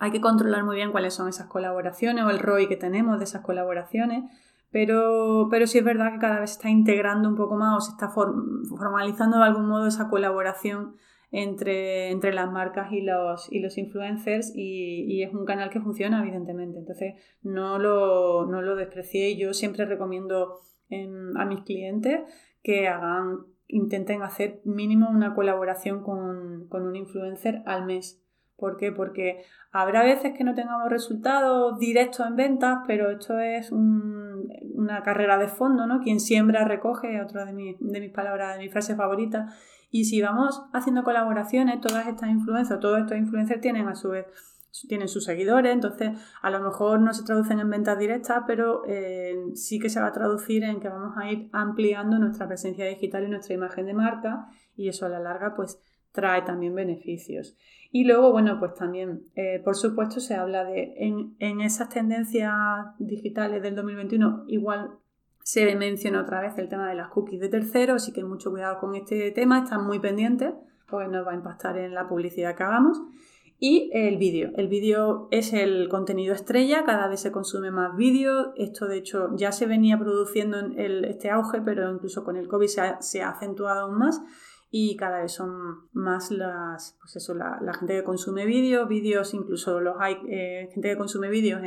Hay 0.00 0.10
que 0.10 0.20
controlar 0.20 0.64
muy 0.64 0.74
bien 0.74 0.90
cuáles 0.90 1.14
son 1.14 1.28
esas 1.28 1.46
colaboraciones 1.46 2.24
o 2.24 2.30
el 2.30 2.40
ROI 2.40 2.66
que 2.66 2.76
tenemos 2.76 3.18
de 3.18 3.24
esas 3.24 3.42
colaboraciones 3.42 4.24
pero, 4.70 5.48
pero 5.50 5.66
sí 5.66 5.78
es 5.78 5.84
verdad 5.84 6.12
que 6.12 6.18
cada 6.18 6.40
vez 6.40 6.50
se 6.50 6.56
está 6.56 6.70
integrando 6.70 7.28
un 7.28 7.36
poco 7.36 7.56
más 7.56 7.76
o 7.76 7.80
se 7.80 7.92
está 7.92 8.08
formalizando 8.08 9.38
de 9.38 9.44
algún 9.44 9.66
modo 9.66 9.86
esa 9.86 10.08
colaboración 10.08 10.96
entre, 11.32 12.10
entre 12.10 12.32
las 12.32 12.50
marcas 12.50 12.92
y 12.92 13.02
los, 13.02 13.50
y 13.52 13.60
los 13.60 13.78
influencers 13.78 14.52
y, 14.54 15.22
es 15.22 15.32
un 15.32 15.44
canal 15.44 15.70
que 15.70 15.80
funciona 15.80 16.22
evidentemente. 16.22 16.78
Entonces 16.78 17.14
no 17.42 17.78
lo, 17.78 18.46
no 18.46 18.62
lo 18.62 18.76
desprecié. 18.76 19.36
Yo 19.36 19.54
siempre 19.54 19.84
recomiendo 19.86 20.60
a 21.36 21.44
mis 21.44 21.60
clientes 21.60 22.20
que 22.62 22.88
hagan, 22.88 23.38
intenten 23.68 24.22
hacer 24.22 24.60
mínimo 24.64 25.08
una 25.08 25.34
colaboración 25.34 26.02
con, 26.02 26.66
con 26.68 26.82
un 26.82 26.96
influencer 26.96 27.62
al 27.66 27.86
mes 27.86 28.20
¿Por 28.60 28.76
qué? 28.76 28.92
Porque 28.92 29.42
habrá 29.72 30.04
veces 30.04 30.34
que 30.36 30.44
no 30.44 30.54
tengamos 30.54 30.90
resultados 30.90 31.78
directos 31.78 32.26
en 32.26 32.36
ventas, 32.36 32.80
pero 32.86 33.10
esto 33.10 33.40
es 33.40 33.72
una 33.72 35.02
carrera 35.02 35.38
de 35.38 35.48
fondo, 35.48 35.86
¿no? 35.86 36.00
Quien 36.00 36.20
siembra 36.20 36.64
recoge, 36.64 37.20
otra 37.20 37.46
de, 37.46 37.76
de 37.80 38.00
mis 38.00 38.12
palabras, 38.12 38.56
de 38.56 38.64
mis 38.64 38.72
frases 38.72 38.96
favoritas. 38.96 39.52
Y 39.90 40.04
si 40.04 40.22
vamos 40.22 40.62
haciendo 40.72 41.02
colaboraciones, 41.02 41.80
todas 41.80 42.06
estas 42.06 42.28
influencias, 42.28 42.78
todos 42.78 43.00
estos 43.00 43.16
influencers 43.16 43.60
tienen 43.60 43.88
a 43.88 43.96
su 43.96 44.10
vez 44.10 44.26
tienen 44.88 45.08
sus 45.08 45.24
seguidores, 45.24 45.72
entonces 45.72 46.12
a 46.42 46.50
lo 46.50 46.60
mejor 46.60 47.00
no 47.00 47.12
se 47.12 47.24
traducen 47.24 47.58
en 47.60 47.70
ventas 47.70 47.98
directas, 47.98 48.44
pero 48.46 48.82
eh, 48.86 49.34
sí 49.54 49.78
que 49.80 49.90
se 49.90 50.00
va 50.00 50.08
a 50.08 50.12
traducir 50.12 50.62
en 50.64 50.80
que 50.80 50.88
vamos 50.88 51.16
a 51.16 51.30
ir 51.30 51.48
ampliando 51.52 52.18
nuestra 52.18 52.46
presencia 52.46 52.86
digital 52.86 53.24
y 53.24 53.30
nuestra 53.30 53.54
imagen 53.54 53.86
de 53.86 53.94
marca 53.94 54.46
y 54.76 54.88
eso 54.88 55.06
a 55.06 55.08
la 55.08 55.18
larga 55.18 55.54
pues 55.54 55.80
trae 56.12 56.42
también 56.42 56.74
beneficios. 56.74 57.56
Y 57.92 58.04
luego, 58.04 58.30
bueno, 58.30 58.58
pues 58.60 58.74
también, 58.74 59.24
eh, 59.34 59.60
por 59.64 59.74
supuesto, 59.74 60.20
se 60.20 60.34
habla 60.34 60.64
de, 60.64 60.94
en, 61.38 61.60
esas 61.60 61.88
tendencias 61.88 62.52
digitales 62.98 63.62
del 63.62 63.74
2021, 63.74 64.44
igual 64.46 64.90
se 65.42 65.74
menciona 65.74 66.20
otra 66.20 66.40
vez 66.40 66.56
el 66.58 66.68
tema 66.68 66.88
de 66.88 66.94
las 66.94 67.08
cookies 67.08 67.40
de 67.40 67.48
terceros, 67.48 68.02
así 68.02 68.12
que 68.12 68.22
mucho 68.22 68.50
cuidado 68.50 68.78
con 68.78 68.94
este 68.94 69.32
tema, 69.32 69.64
están 69.64 69.86
muy 69.86 69.98
pendientes, 69.98 70.52
porque 70.88 71.08
nos 71.08 71.26
va 71.26 71.32
a 71.32 71.34
impactar 71.34 71.78
en 71.78 71.94
la 71.94 72.08
publicidad 72.08 72.54
que 72.54 72.62
hagamos. 72.62 73.00
Y 73.62 73.90
el 73.92 74.16
vídeo. 74.16 74.52
El 74.56 74.68
vídeo 74.68 75.28
es 75.30 75.52
el 75.52 75.88
contenido 75.90 76.32
estrella, 76.32 76.84
cada 76.84 77.08
vez 77.08 77.20
se 77.20 77.30
consume 77.30 77.70
más 77.70 77.94
vídeo. 77.94 78.54
Esto, 78.56 78.86
de 78.86 78.96
hecho, 78.96 79.36
ya 79.36 79.52
se 79.52 79.66
venía 79.66 79.98
produciendo 79.98 80.58
el, 80.58 81.04
este 81.04 81.28
auge, 81.28 81.60
pero 81.60 81.92
incluso 81.92 82.24
con 82.24 82.36
el 82.36 82.48
COVID 82.48 82.68
se 82.68 82.80
ha, 82.80 83.02
se 83.02 83.20
ha 83.20 83.28
acentuado 83.28 83.80
aún 83.80 83.98
más 83.98 84.22
y 84.72 84.96
cada 84.96 85.22
vez 85.22 85.32
son 85.32 85.88
más 85.92 86.30
las, 86.30 86.96
pues 87.00 87.16
eso, 87.16 87.34
la, 87.34 87.58
gente 87.74 87.96
que 87.96 88.04
consume 88.04 88.46
vídeos, 88.46 88.88
vídeos 88.88 89.34
incluso 89.34 89.80
los 89.80 89.96
hay, 89.98 90.16
eh, 90.28 90.68
gente 90.72 90.90
que 90.90 90.96
consume 90.96 91.28
vídeos 91.28 91.60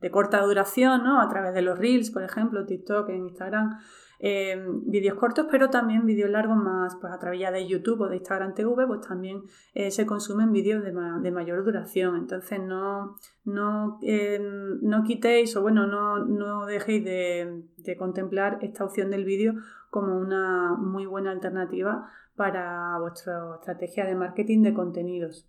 de 0.00 0.10
corta 0.10 0.40
duración, 0.40 1.04
¿no? 1.04 1.20
A 1.20 1.28
través 1.28 1.52
de 1.52 1.60
los 1.60 1.78
Reels, 1.78 2.10
por 2.10 2.22
ejemplo, 2.22 2.64
TikTok, 2.64 3.10
en 3.10 3.26
Instagram, 3.26 3.78
eh, 4.20 4.66
vídeos 4.86 5.18
cortos, 5.18 5.46
pero 5.50 5.68
también 5.68 6.06
vídeos 6.06 6.30
largos 6.30 6.56
más, 6.56 6.96
pues 6.96 7.12
a 7.12 7.18
través 7.18 7.38
de 7.52 7.66
YouTube 7.66 8.00
o 8.00 8.08
de 8.08 8.16
Instagram 8.16 8.54
TV, 8.54 8.86
pues 8.86 9.02
también 9.02 9.42
eh, 9.74 9.90
se 9.90 10.06
consumen 10.06 10.50
vídeos 10.50 10.82
de, 10.82 10.92
de, 11.20 11.30
mayor 11.30 11.62
duración. 11.64 12.16
Entonces 12.16 12.60
no, 12.60 13.16
no, 13.44 14.00
no 14.00 15.04
quitéis 15.04 15.54
o 15.54 15.62
bueno, 15.62 15.86
no, 15.86 16.24
no 16.24 16.64
dejéis 16.64 17.04
de, 17.04 17.62
de 17.76 17.96
contemplar 17.96 18.58
esta 18.62 18.84
opción 18.84 19.10
del 19.10 19.24
vídeo 19.24 19.54
como 19.90 20.18
una 20.18 20.74
muy 20.78 21.06
buena 21.06 21.30
alternativa 21.30 22.10
para 22.36 22.98
vuestra 23.00 23.56
estrategia 23.56 24.04
de 24.04 24.14
marketing 24.14 24.62
de 24.62 24.74
contenidos. 24.74 25.48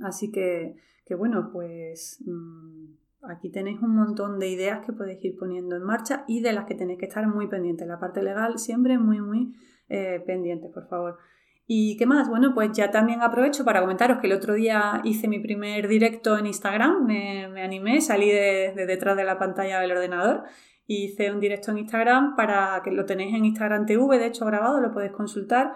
Así 0.00 0.30
que, 0.32 0.76
bueno, 1.16 1.50
pues 1.52 2.22
mm, 2.26 3.26
aquí 3.30 3.50
tenéis 3.50 3.80
un 3.82 3.94
montón 3.94 4.38
de 4.38 4.48
ideas 4.48 4.84
que 4.84 4.92
podéis 4.92 5.24
ir 5.24 5.38
poniendo 5.38 5.76
en 5.76 5.82
marcha 5.82 6.24
y 6.26 6.40
de 6.40 6.52
las 6.52 6.64
que 6.64 6.74
tenéis 6.74 6.98
que 6.98 7.06
estar 7.06 7.26
muy 7.26 7.46
pendientes. 7.46 7.86
La 7.86 8.00
parte 8.00 8.22
legal 8.22 8.58
siempre 8.58 8.98
muy, 8.98 9.20
muy 9.20 9.54
eh, 9.88 10.22
pendiente, 10.26 10.68
por 10.68 10.88
favor. 10.88 11.18
¿Y 11.66 11.96
qué 11.96 12.06
más? 12.06 12.28
Bueno, 12.28 12.52
pues 12.54 12.72
ya 12.72 12.90
también 12.90 13.22
aprovecho 13.22 13.64
para 13.64 13.80
comentaros 13.80 14.18
que 14.18 14.26
el 14.26 14.32
otro 14.32 14.54
día 14.54 15.00
hice 15.04 15.28
mi 15.28 15.38
primer 15.38 15.86
directo 15.86 16.36
en 16.36 16.46
Instagram, 16.46 17.06
me, 17.06 17.62
animé, 17.62 18.00
salí 18.00 18.30
de, 18.30 18.74
detrás 18.74 19.16
de 19.16 19.24
la 19.24 19.38
pantalla 19.38 19.80
del 19.80 19.92
ordenador 19.92 20.42
hice 20.96 21.30
un 21.30 21.40
directo 21.40 21.70
en 21.70 21.78
Instagram 21.78 22.36
para 22.36 22.80
que 22.84 22.90
lo 22.90 23.04
tenéis 23.04 23.34
en 23.34 23.44
Instagram 23.44 23.86
TV, 23.86 24.18
de 24.18 24.26
hecho 24.26 24.46
grabado, 24.46 24.80
lo 24.80 24.92
podéis 24.92 25.12
consultar. 25.12 25.74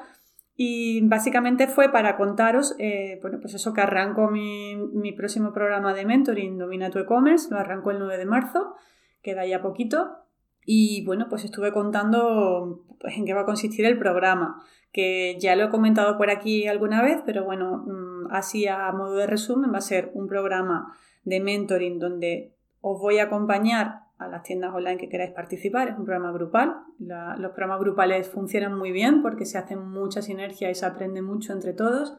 Y 0.56 1.06
básicamente 1.06 1.66
fue 1.66 1.92
para 1.92 2.16
contaros, 2.16 2.74
eh, 2.78 3.18
bueno, 3.20 3.38
pues 3.40 3.54
eso 3.54 3.74
que 3.74 3.82
arranco 3.82 4.30
mi, 4.30 4.74
mi, 4.76 5.12
próximo 5.12 5.52
programa 5.52 5.92
de 5.92 6.06
mentoring, 6.06 6.56
Domina 6.56 6.90
tu 6.90 6.98
e-commerce, 6.98 7.48
lo 7.50 7.58
arranco 7.58 7.90
el 7.90 7.98
9 7.98 8.16
de 8.16 8.24
marzo, 8.24 8.74
queda 9.22 9.44
ya 9.44 9.60
poquito. 9.60 10.16
Y 10.64 11.04
bueno, 11.04 11.26
pues 11.28 11.44
estuve 11.44 11.72
contando 11.72 12.84
pues, 12.98 13.18
en 13.18 13.26
qué 13.26 13.34
va 13.34 13.42
a 13.42 13.46
consistir 13.46 13.84
el 13.84 13.98
programa 13.98 14.62
que 14.96 15.36
ya 15.38 15.54
lo 15.56 15.64
he 15.64 15.68
comentado 15.68 16.16
por 16.16 16.30
aquí 16.30 16.66
alguna 16.66 17.02
vez, 17.02 17.20
pero 17.26 17.44
bueno, 17.44 17.84
mm, 17.86 18.28
así 18.30 18.66
a 18.66 18.90
modo 18.92 19.16
de 19.16 19.26
resumen, 19.26 19.70
va 19.70 19.78
a 19.78 19.82
ser 19.82 20.10
un 20.14 20.26
programa 20.26 20.96
de 21.24 21.40
mentoring 21.40 21.98
donde 21.98 22.54
os 22.80 22.98
voy 22.98 23.18
a 23.18 23.24
acompañar 23.24 24.05
a 24.18 24.28
las 24.28 24.42
tiendas 24.42 24.74
online 24.74 24.96
que 24.96 25.08
queráis 25.08 25.32
participar. 25.32 25.88
Es 25.88 25.98
un 25.98 26.04
programa 26.04 26.32
grupal. 26.32 26.76
los 26.98 27.52
programas 27.52 27.80
grupales 27.80 28.28
funcionan 28.28 28.76
muy 28.76 28.92
bien 28.92 29.22
porque 29.22 29.44
se 29.44 29.58
hacen 29.58 29.80
mucha 29.88 30.22
sinergia 30.22 30.70
y 30.70 30.74
se 30.74 30.86
aprende 30.86 31.22
mucho 31.22 31.52
entre 31.52 31.72
todos. 31.72 32.16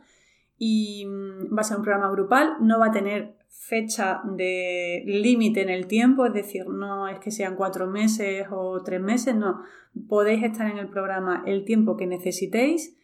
Y 0.58 1.06
mm, 1.06 1.56
va 1.56 1.62
a 1.62 1.64
ser 1.64 1.78
un 1.78 1.84
programa 1.84 2.12
grupal, 2.12 2.54
no 2.62 2.80
va 2.80 2.88
a 2.88 2.92
tener 2.92 3.38
fecha 3.50 4.22
de 4.24 5.04
límite 5.06 5.62
en 5.62 5.70
el 5.70 5.88
tiempo, 5.88 6.26
es 6.26 6.34
decir, 6.34 6.68
no 6.68 7.08
es 7.08 7.20
que 7.20 7.32
sean 7.32 7.56
cuatro 7.56 7.88
meses 7.88 8.48
o 8.52 8.82
tres 8.84 9.02
meses, 9.02 9.36
no, 9.36 9.62
podéis 10.08 10.44
estar 10.44 10.70
en 10.70 10.78
el 10.78 10.90
programa 10.90 11.44
el 11.46 11.66
tiempo 11.66 11.98
que 11.98 12.08
necesitéis 12.08 12.98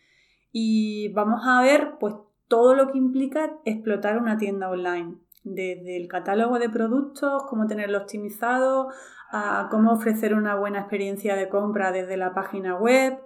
y 0.52 1.10
vamos 1.10 1.42
a 1.46 1.62
ver 1.62 1.96
pues 2.00 2.16
todo 2.48 2.76
lo 2.76 2.92
que 2.92 2.98
implica 2.98 3.58
explotar 3.66 4.18
una 4.20 4.38
tienda 4.38 4.70
online, 4.70 5.18
desde 5.44 5.98
el 5.98 6.08
catálogo 6.08 6.60
de 6.60 6.70
productos, 6.70 7.44
cómo 7.50 7.68
tenerlo 7.68 7.98
optimizado, 7.98 8.90
a 9.32 9.68
cómo 9.72 9.94
ofrecer 9.94 10.34
una 10.36 10.56
buena 10.56 10.80
experiencia 10.80 11.36
de 11.36 11.50
compra 11.50 11.92
desde 11.92 12.18
la 12.18 12.34
página 12.34 12.76
web, 12.76 13.20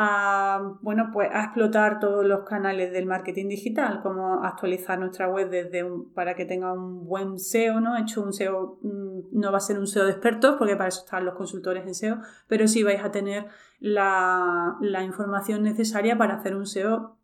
a, 0.00 0.76
bueno, 0.80 1.10
pues 1.12 1.28
a 1.32 1.42
explotar 1.42 1.98
todos 1.98 2.24
los 2.24 2.44
canales 2.44 2.92
del 2.92 3.06
marketing 3.06 3.48
digital, 3.48 4.00
como 4.00 4.44
actualizar 4.44 4.96
nuestra 4.96 5.28
web 5.28 5.50
desde 5.50 5.84
para 6.14 6.36
que 6.36 6.44
tenga 6.44 6.72
un 6.72 7.04
buen 7.04 7.40
SEO, 7.40 7.80
¿no? 7.80 7.96
He 7.96 8.02
hecho 8.02 8.22
un 8.22 8.32
SEO, 8.32 8.78
mm, 8.80 9.20
no 9.32 9.50
va 9.50 9.58
a 9.58 9.60
ser 9.60 9.76
un 9.76 9.88
SEO 9.88 10.04
de 10.04 10.12
expertos, 10.12 10.54
porque 10.56 10.76
para 10.76 10.90
eso 10.90 11.00
están 11.04 11.24
los 11.24 11.34
consultores 11.34 11.84
en 11.84 11.96
SEO, 11.96 12.18
pero 12.46 12.68
sí 12.68 12.84
vais 12.84 13.02
a 13.02 13.10
tener 13.10 13.48
la, 13.80 14.76
información 15.04 15.64
necesaria 15.64 16.16
para 16.16 16.34
hacer 16.34 16.54
un 16.54 16.66
SEO 16.66 17.17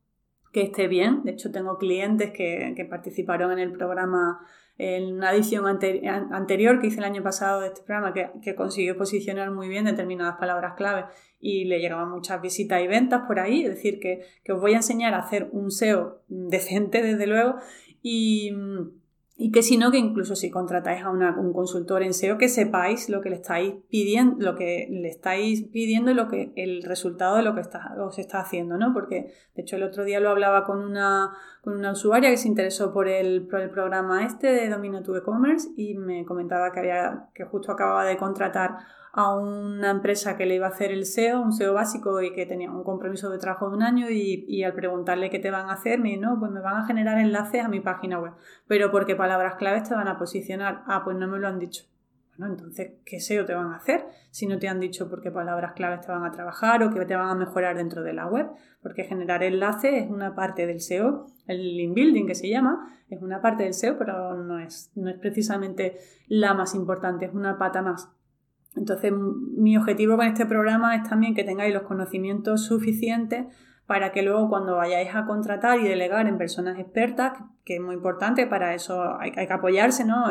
que 0.55 0.62
esté 0.62 0.88
bien. 0.88 1.25
De 1.25 1.33
hecho, 1.33 1.51
tengo 1.51 1.77
clientes 1.77 2.31
que, 2.31 2.73
que 2.75 2.85
participaron 2.87 3.53
en 3.53 3.59
el 3.59 3.73
programa 3.73 4.40
en 4.79 5.14
una 5.14 5.33
edición 5.33 5.67
anterior 5.67 6.81
que 6.81 6.88
hice 6.88 6.99
el 6.99 7.05
año 7.05 7.23
pasado 7.23 7.61
de 7.61 7.69
este 7.69 7.83
programa 7.83 8.12
que, 8.12 8.55
consiguió 8.55 8.97
posicionar 8.97 9.51
muy 9.53 9.69
bien 9.69 9.85
determinadas 9.85 10.37
palabras 10.37 10.75
clave 10.77 11.05
y 11.40 11.64
le 11.67 11.79
llegaban 11.79 12.11
muchas 12.11 12.40
visitas 12.40 12.83
y 12.83 12.88
ventas 12.88 13.23
por 13.27 13.38
ahí. 13.38 13.64
Es 13.64 13.71
decir, 13.71 14.01
que, 14.01 14.25
que 14.43 14.53
os 14.53 14.61
voy 14.61 14.73
a 14.73 14.77
enseñar 14.77 15.14
a 15.14 15.19
hacer 15.19 15.49
un 15.53 15.71
SEO 15.71 16.23
decente, 16.29 17.03
desde 17.03 17.27
luego, 17.27 17.57
y 18.03 18.53
y 19.37 19.51
que 19.51 19.62
si 19.62 19.77
no, 19.77 19.90
que 19.90 19.99
incluso 19.99 20.37
si 20.37 20.49
contratáis 20.49 21.03
a 21.03 21.11
un 21.11 21.53
consultor 21.53 22.05
en 22.05 22.14
SEO, 22.14 22.38
que 22.38 22.49
sepáis 22.49 23.09
lo 23.09 23.20
que 23.20 23.31
le 23.31 23.37
estáis 23.37 23.75
pidiendo, 23.90 24.37
lo 24.38 24.55
que 24.55 24.87
le 24.88 25.09
estáis 25.09 25.64
pidiendo 25.64 26.12
y 26.12 26.14
lo 26.14 26.29
que, 26.29 26.53
el 26.55 26.85
resultado 26.85 27.37
de 27.37 27.42
lo 27.42 27.55
que 27.55 27.61
está, 27.61 27.97
os 27.99 28.18
está 28.20 28.38
haciendo, 28.38 28.79
¿no? 28.79 28.92
Porque, 28.94 29.33
de 29.57 29.62
hecho, 29.62 29.75
el 29.75 29.83
otro 29.83 30.05
día 30.05 30.20
lo 30.20 30.31
hablaba 30.31 30.64
con 30.64 30.79
una, 30.79 31.33
con 31.62 31.77
una 31.77 31.92
usuaria 31.92 32.31
que 32.31 32.37
se 32.37 32.47
interesó 32.47 32.92
por 32.92 33.09
el, 33.09 33.49
por 33.49 33.61
el 33.61 33.70
programa 33.70 34.25
este 34.25 34.53
de 34.53 34.68
Domina 34.68 35.03
tu 35.03 35.16
e-commerce 35.16 35.68
y 35.77 35.94
me 35.94 36.25
comentaba 36.25 36.70
que 36.70 36.79
había, 36.79 37.29
que 37.35 37.44
justo 37.44 37.73
acababa 37.73 38.05
de 38.05 38.16
contratar 38.16 38.77
a 39.16 39.37
una 39.37 39.90
empresa 39.90 40.37
que 40.37 40.44
le 40.44 40.57
iba 40.57 40.66
a 40.66 40.70
hacer 40.70 40.90
el 40.90 41.07
SEO, 41.07 41.40
un 41.40 41.53
SEO 41.53 41.72
básico 41.72 42.20
y 42.20 42.33
que 42.33 42.46
tenía 42.46 42.70
un 42.70 42.83
compromiso 42.83 43.31
de 43.31 43.38
trabajo 43.38 43.70
de 43.70 43.77
un 43.77 43.83
año 43.85 44.11
y, 44.11 44.64
al 44.64 44.74
preguntarle 44.74 45.31
qué 45.31 45.38
te 45.38 45.53
van 45.53 45.70
a 45.70 45.74
hacer, 45.74 46.00
me 46.00 46.16
no, 46.16 46.38
pues 46.40 46.50
me 46.50 46.61
van 46.61 46.79
a 46.79 46.87
generar 46.87 47.18
enlaces 47.18 47.64
a 47.64 47.68
mi 47.68 47.81
página 47.81 48.18
web. 48.18 48.33
Pero 48.66 48.90
porque 48.90 49.14
palabras 49.14 49.55
claves 49.55 49.88
te 49.88 49.94
van 49.94 50.09
a 50.09 50.18
posicionar. 50.18 50.83
Ah, 50.87 51.03
pues 51.05 51.16
no 51.16 51.29
me 51.29 51.38
lo 51.38 51.46
han 51.46 51.61
dicho. 51.61 51.85
Bueno, 52.37 52.55
entonces, 52.55 52.94
¿qué 53.07 53.20
SEO 53.20 53.44
te 53.44 53.55
van 53.55 53.72
a 53.72 53.77
hacer 53.77 54.05
si 54.31 54.48
no 54.48 54.59
te 54.59 54.66
han 54.66 54.81
dicho 54.81 55.09
por 55.09 55.22
qué 55.22 55.31
palabras 55.31 55.74
claves 55.74 56.00
te 56.00 56.11
van 56.11 56.24
a 56.24 56.33
trabajar 56.33 56.83
o 56.83 56.90
qué 56.90 57.05
te 57.05 57.14
van 57.14 57.29
a 57.29 57.35
mejorar 57.37 57.77
dentro 57.77 58.03
de 58.03 58.12
la 58.12 58.27
web? 58.27 58.48
Porque 58.83 59.05
generar 59.05 59.44
enlaces 59.44 59.94
es 59.94 60.11
una 60.11 60.35
parte 60.35 60.66
del 60.66 60.81
SEO, 60.81 61.27
el 61.46 61.77
link 61.77 61.94
building 61.94 62.27
que 62.27 62.35
se 62.35 62.48
llama, 62.48 62.98
es 63.09 63.22
una 63.22 63.40
parte 63.40 63.62
del 63.62 63.74
SEO, 63.74 63.96
pero 63.96 64.35
no 64.35 64.59
es, 64.59 64.90
no 64.96 65.09
es 65.09 65.18
precisamente 65.18 65.98
la 66.27 66.53
más 66.55 66.74
importante, 66.74 67.27
es 67.27 67.33
una 67.33 67.57
pata 67.59 67.81
más. 67.81 68.11
Entonces, 68.77 69.13
mi 69.13 69.77
objetivo 69.77 70.17
con 70.17 70.27
este 70.27 70.47
programa 70.47 70.97
es 70.97 71.09
también 71.09 71.35
que 71.35 71.45
tengáis 71.45 71.73
los 71.73 71.85
conocimientos 71.85 72.67
suficientes 72.67 73.47
para 73.87 74.13
que 74.13 74.23
luego 74.23 74.49
cuando 74.49 74.77
vayáis 74.77 75.15
a 75.15 75.27
contratar 75.27 75.79
y 75.79 75.85
delegar 75.85 76.27
en 76.27 76.39
personas 76.39 76.79
expertas, 76.79 77.35
que 77.65 77.77
es 77.77 77.81
muy 77.81 77.95
importante, 77.95 78.47
para 78.47 78.75
eso 78.75 79.19
hay, 79.21 79.33
que 79.33 79.53
apoyarse, 79.53 80.05
¿no? 80.05 80.25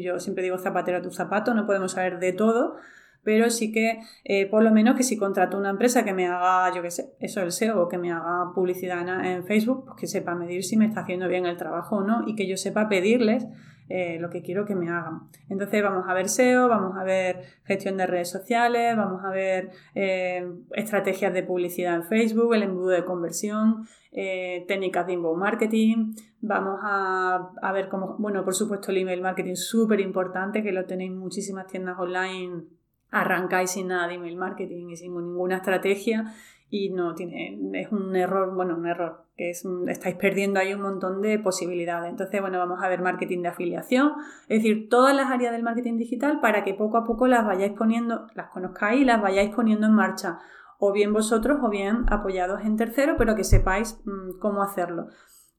Yo 0.00 0.20
siempre 0.20 0.44
digo 0.44 0.58
zapatero 0.58 0.98
a 0.98 1.02
tu 1.02 1.10
zapato, 1.10 1.52
no 1.52 1.66
podemos 1.66 1.92
saber 1.92 2.20
de 2.20 2.32
todo, 2.32 2.76
pero 3.22 3.50
sí 3.50 3.72
que 3.72 4.00
eh, 4.24 4.46
por 4.46 4.62
lo 4.62 4.70
menos 4.70 4.96
que 4.96 5.02
si 5.02 5.16
contrato 5.16 5.58
una 5.58 5.70
empresa 5.70 6.04
que 6.04 6.14
me 6.14 6.26
haga, 6.26 6.72
yo 6.74 6.82
qué 6.82 6.90
sé, 6.90 7.12
eso 7.18 7.42
el 7.42 7.52
SEO, 7.52 7.88
que 7.88 7.98
me 7.98 8.12
haga 8.12 8.52
publicidad 8.54 9.06
en, 9.24 9.44
Facebook, 9.44 9.84
pues 9.86 9.96
que 10.00 10.06
sepa 10.06 10.34
medir 10.34 10.62
si 10.64 10.76
me 10.76 10.86
está 10.86 11.00
haciendo 11.00 11.28
bien 11.28 11.46
el 11.46 11.56
trabajo 11.56 11.96
o 11.96 12.04
no 12.04 12.26
y 12.26 12.36
que 12.36 12.46
yo 12.46 12.56
sepa 12.56 12.88
pedirles 12.88 13.46
eh, 13.92 14.18
lo 14.20 14.30
que 14.30 14.40
quiero 14.40 14.64
que 14.64 14.76
me 14.76 14.88
hagan. 14.88 15.22
Entonces 15.48 15.82
vamos 15.82 16.04
a 16.08 16.14
ver 16.14 16.28
SEO, 16.28 16.68
vamos 16.68 16.96
a 16.96 17.02
ver 17.02 17.42
gestión 17.64 17.96
de 17.96 18.06
redes 18.06 18.30
sociales, 18.30 18.96
vamos 18.96 19.24
a 19.24 19.30
ver 19.30 19.70
eh, 19.96 20.48
estrategias 20.74 21.34
de 21.34 21.42
publicidad 21.42 21.96
en 21.96 22.04
Facebook, 22.04 22.54
el 22.54 22.62
embudo 22.62 22.90
de 22.90 23.04
conversión, 23.04 23.88
eh, 24.12 24.64
técnicas 24.68 25.08
de 25.08 25.14
inbound 25.14 25.40
marketing, 25.40 26.14
vamos 26.40 26.78
a, 26.84 27.72
ver 27.74 27.88
cómo, 27.88 28.14
bueno, 28.20 28.44
por 28.44 28.54
supuesto 28.54 28.92
el 28.92 28.98
email 28.98 29.22
marketing 29.22 29.56
súper 29.56 29.98
importante, 29.98 30.62
que 30.62 30.70
lo 30.70 30.86
tenéis 30.86 31.10
muchísimas 31.10 31.66
tiendas 31.66 31.98
online, 31.98 32.62
arrancáis 33.10 33.72
sin 33.72 33.88
nada 33.88 34.06
de 34.06 34.14
email 34.14 34.36
marketing 34.36 34.90
y 34.90 34.96
sin 34.96 35.16
ninguna 35.16 35.56
estrategia 35.56 36.32
y 36.70 36.90
no 36.90 37.16
tiene, 37.16 37.58
es 37.74 37.90
un 37.90 38.14
error, 38.14 38.54
bueno, 38.54 38.76
un 38.76 38.86
error, 38.86 39.24
que 39.40 39.48
es 39.48 39.64
estáis 39.88 40.16
perdiendo 40.16 40.60
ahí 40.60 40.74
un 40.74 40.82
montón 40.82 41.22
de 41.22 41.38
posibilidades. 41.38 42.10
Entonces, 42.10 42.42
bueno, 42.42 42.58
vamos 42.58 42.80
a 42.82 42.88
ver 42.88 43.00
marketing 43.00 43.40
de 43.40 43.48
afiliación, 43.48 44.12
es 44.48 44.62
decir, 44.62 44.90
todas 44.90 45.16
las 45.16 45.30
áreas 45.30 45.52
del 45.52 45.62
marketing 45.62 45.96
digital 45.96 46.40
para 46.42 46.62
que 46.62 46.74
poco 46.74 46.98
a 46.98 47.04
poco 47.04 47.26
las 47.26 47.46
vayáis 47.46 47.72
poniendo, 47.72 48.26
las 48.34 48.50
conozcáis 48.50 49.00
y 49.00 49.04
las 49.06 49.22
vayáis 49.22 49.54
poniendo 49.54 49.86
en 49.86 49.94
marcha, 49.94 50.40
o 50.78 50.92
bien 50.92 51.14
vosotros 51.14 51.56
o 51.62 51.70
bien 51.70 52.04
apoyados 52.10 52.60
en 52.66 52.76
tercero, 52.76 53.14
pero 53.16 53.34
que 53.34 53.44
sepáis 53.44 53.98
mm, 54.04 54.38
cómo 54.40 54.62
hacerlo. 54.62 55.06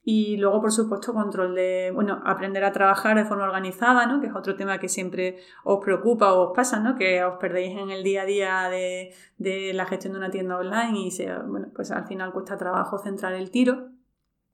Y 0.03 0.37
luego, 0.37 0.61
por 0.61 0.71
supuesto, 0.71 1.13
control 1.13 1.53
de, 1.53 1.91
bueno, 1.93 2.21
aprender 2.25 2.63
a 2.63 2.71
trabajar 2.71 3.15
de 3.17 3.25
forma 3.25 3.43
organizada, 3.43 4.07
¿no? 4.07 4.19
Que 4.19 4.27
es 4.27 4.35
otro 4.35 4.55
tema 4.55 4.79
que 4.79 4.89
siempre 4.89 5.37
os 5.63 5.83
preocupa 5.83 6.33
o 6.33 6.49
os 6.49 6.55
pasa, 6.55 6.79
¿no? 6.79 6.95
Que 6.95 7.23
os 7.23 7.37
perdéis 7.37 7.77
en 7.77 7.91
el 7.91 8.03
día 8.03 8.23
a 8.23 8.25
día 8.25 8.69
de, 8.69 9.13
de 9.37 9.73
la 9.73 9.85
gestión 9.85 10.13
de 10.13 10.19
una 10.19 10.31
tienda 10.31 10.57
online 10.57 10.99
y 10.99 11.11
se, 11.11 11.31
bueno, 11.43 11.67
pues 11.75 11.91
al 11.91 12.07
final 12.07 12.33
cuesta 12.33 12.57
trabajo 12.57 12.97
centrar 12.97 13.33
el 13.33 13.51
tiro 13.51 13.91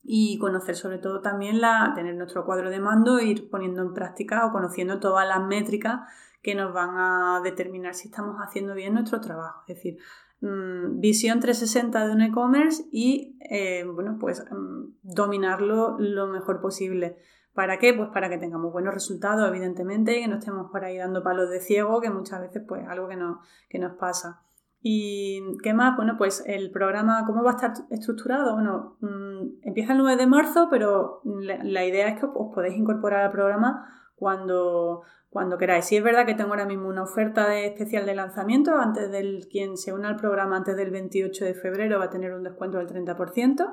y 0.09 0.37
conocer 0.39 0.75
sobre 0.75 0.99
todo 0.99 1.21
también 1.21 1.59
la, 1.59 1.91
tener 1.93 2.15
nuestro 2.15 2.45
cuadro 2.45 2.69
de 2.69 2.79
mando, 2.79 3.19
ir 3.19 3.49
poniendo 3.49 3.81
en 3.81 3.93
práctica 3.93 4.45
o 4.45 4.51
conociendo 4.51 4.99
todas 4.99 5.27
las 5.27 5.41
métricas 5.43 6.01
que 6.41 6.55
nos 6.55 6.73
van 6.73 6.91
a 6.97 7.41
determinar 7.43 7.93
si 7.93 8.07
estamos 8.07 8.37
haciendo 8.37 8.73
bien 8.73 8.93
nuestro 8.93 9.19
trabajo. 9.19 9.63
Es 9.67 9.75
decir, 9.75 9.97
Mm, 10.39 10.99
visión 10.99 11.39
360 11.39 12.05
de 12.05 12.13
un 12.13 12.21
e-commerce 12.21 12.83
y 12.91 13.37
eh, 13.49 13.83
bueno, 13.85 14.17
pues 14.19 14.45
mm, 14.51 14.97
dominarlo 15.01 15.97
lo 15.99 16.27
mejor 16.27 16.61
posible. 16.61 17.17
¿Para 17.53 17.79
qué? 17.79 17.93
Pues 17.93 18.09
para 18.13 18.29
que 18.29 18.37
tengamos 18.37 18.71
buenos 18.71 18.93
resultados, 18.93 19.49
evidentemente, 19.49 20.17
y 20.17 20.21
que 20.21 20.27
no 20.27 20.37
estemos 20.37 20.69
por 20.69 20.85
ahí 20.85 20.97
dando 20.97 21.23
palos 21.23 21.49
de 21.49 21.59
ciego, 21.59 22.01
que 22.01 22.11
muchas 22.11 22.41
veces 22.41 22.61
pues 22.67 22.87
algo 22.87 23.07
que, 23.07 23.15
no, 23.15 23.41
que 23.67 23.79
nos 23.79 23.93
pasa. 23.93 24.43
¿Y 24.79 25.41
qué 25.63 25.73
más? 25.73 25.95
Bueno, 25.95 26.17
pues 26.19 26.43
el 26.45 26.69
programa, 26.69 27.23
¿cómo 27.25 27.43
va 27.43 27.51
a 27.51 27.55
estar 27.55 27.73
estructurado? 27.89 28.53
Bueno, 28.53 28.97
mm, 29.01 29.63
empieza 29.63 29.93
el 29.93 29.97
9 29.97 30.17
de 30.17 30.27
marzo, 30.27 30.67
pero 30.69 31.21
la, 31.23 31.63
la 31.63 31.83
idea 31.83 32.09
es 32.09 32.19
que 32.19 32.27
os 32.27 32.53
podéis 32.53 32.77
incorporar 32.77 33.25
al 33.25 33.31
programa 33.31 33.87
cuando, 34.15 35.01
cuando 35.37 35.59
queráis. 35.59 35.85
Si 35.85 35.95
es 35.95 36.03
verdad 36.03 36.25
que 36.25 36.33
tengo 36.33 36.49
ahora 36.49 36.65
mismo 36.65 36.87
una 36.87 37.03
oferta 37.03 37.47
de 37.47 37.67
especial 37.67 38.07
de 38.07 38.15
lanzamiento, 38.15 38.75
antes 38.75 39.11
del 39.11 39.47
quien 39.51 39.77
se 39.77 39.93
una 39.93 40.09
al 40.09 40.15
programa 40.15 40.57
antes 40.57 40.75
del 40.75 40.89
28 40.89 41.45
de 41.45 41.53
febrero 41.53 41.99
va 41.99 42.05
a 42.05 42.09
tener 42.09 42.33
un 42.33 42.41
descuento 42.41 42.79
del 42.79 42.87
30%. 42.87 43.67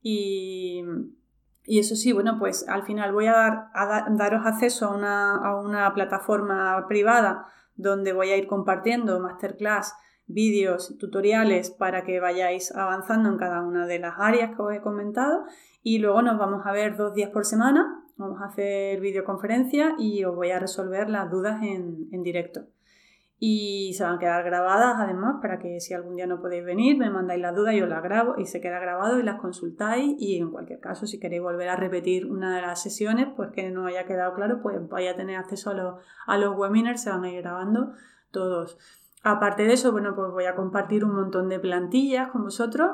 Y, 0.00 0.82
y 1.64 1.78
eso 1.78 1.96
sí, 1.96 2.12
bueno, 2.12 2.38
pues 2.38 2.66
al 2.66 2.84
final 2.84 3.12
voy 3.12 3.26
a, 3.26 3.32
dar, 3.74 4.16
daros 4.16 4.46
acceso 4.46 4.86
a 4.86 4.96
una, 4.96 5.36
a 5.36 5.60
una 5.60 5.92
plataforma 5.92 6.82
privada 6.88 7.46
donde 7.74 8.14
voy 8.14 8.30
a 8.30 8.38
ir 8.38 8.46
compartiendo 8.46 9.20
masterclass 9.20 9.92
vídeos, 10.26 10.96
tutoriales 10.98 11.70
para 11.70 12.04
que 12.04 12.20
vayáis 12.20 12.74
avanzando 12.74 13.28
en 13.28 13.36
cada 13.36 13.60
una 13.60 13.86
de 13.86 13.98
las 13.98 14.14
áreas 14.18 14.56
que 14.56 14.62
os 14.62 14.72
he 14.72 14.80
comentado 14.80 15.44
y 15.82 15.98
luego 15.98 16.22
nos 16.22 16.38
vamos 16.38 16.66
a 16.66 16.72
ver 16.72 16.96
dos 16.96 17.12
días 17.12 17.28
por 17.28 17.44
semana, 17.44 18.02
vamos 18.16 18.40
a 18.40 18.46
hacer 18.46 19.00
videoconferencia 19.00 19.94
y 19.98 20.24
os 20.24 20.34
voy 20.34 20.50
a 20.50 20.58
resolver 20.58 21.08
las 21.08 21.30
dudas 21.30 21.62
en, 21.62 22.08
en 22.12 22.22
directo 22.22 22.66
y 23.38 23.92
se 23.94 24.02
van 24.02 24.14
a 24.14 24.18
quedar 24.18 24.44
grabadas 24.44 24.96
además 24.98 25.36
para 25.42 25.58
que 25.58 25.78
si 25.80 25.92
algún 25.92 26.16
día 26.16 26.26
no 26.26 26.40
podéis 26.40 26.64
venir 26.64 26.96
me 26.96 27.10
mandáis 27.10 27.42
las 27.42 27.54
dudas, 27.54 27.74
yo 27.74 27.86
las 27.86 28.02
grabo 28.02 28.36
y 28.38 28.46
se 28.46 28.60
queda 28.62 28.78
grabado 28.78 29.18
y 29.18 29.22
las 29.22 29.38
consultáis 29.40 30.14
y 30.18 30.38
en 30.38 30.50
cualquier 30.50 30.80
caso 30.80 31.06
si 31.06 31.20
queréis 31.20 31.42
volver 31.42 31.68
a 31.68 31.76
repetir 31.76 32.30
una 32.30 32.56
de 32.56 32.62
las 32.62 32.82
sesiones 32.82 33.28
pues 33.36 33.50
que 33.52 33.70
no 33.70 33.86
haya 33.86 34.06
quedado 34.06 34.34
claro 34.34 34.60
pues 34.62 34.76
vais 34.88 35.12
a 35.12 35.16
tener 35.16 35.36
acceso 35.36 35.70
a 35.70 35.74
los, 35.74 35.94
a 36.26 36.38
los 36.38 36.56
webinars, 36.56 37.02
se 37.02 37.10
van 37.10 37.24
a 37.24 37.30
ir 37.30 37.42
grabando 37.42 37.92
todos. 38.30 38.78
Aparte 39.22 39.64
de 39.64 39.72
eso, 39.72 39.92
bueno, 39.92 40.14
pues 40.14 40.30
voy 40.30 40.44
a 40.44 40.54
compartir 40.54 41.04
un 41.04 41.14
montón 41.14 41.48
de 41.48 41.58
plantillas 41.58 42.28
con 42.28 42.44
vosotros 42.44 42.90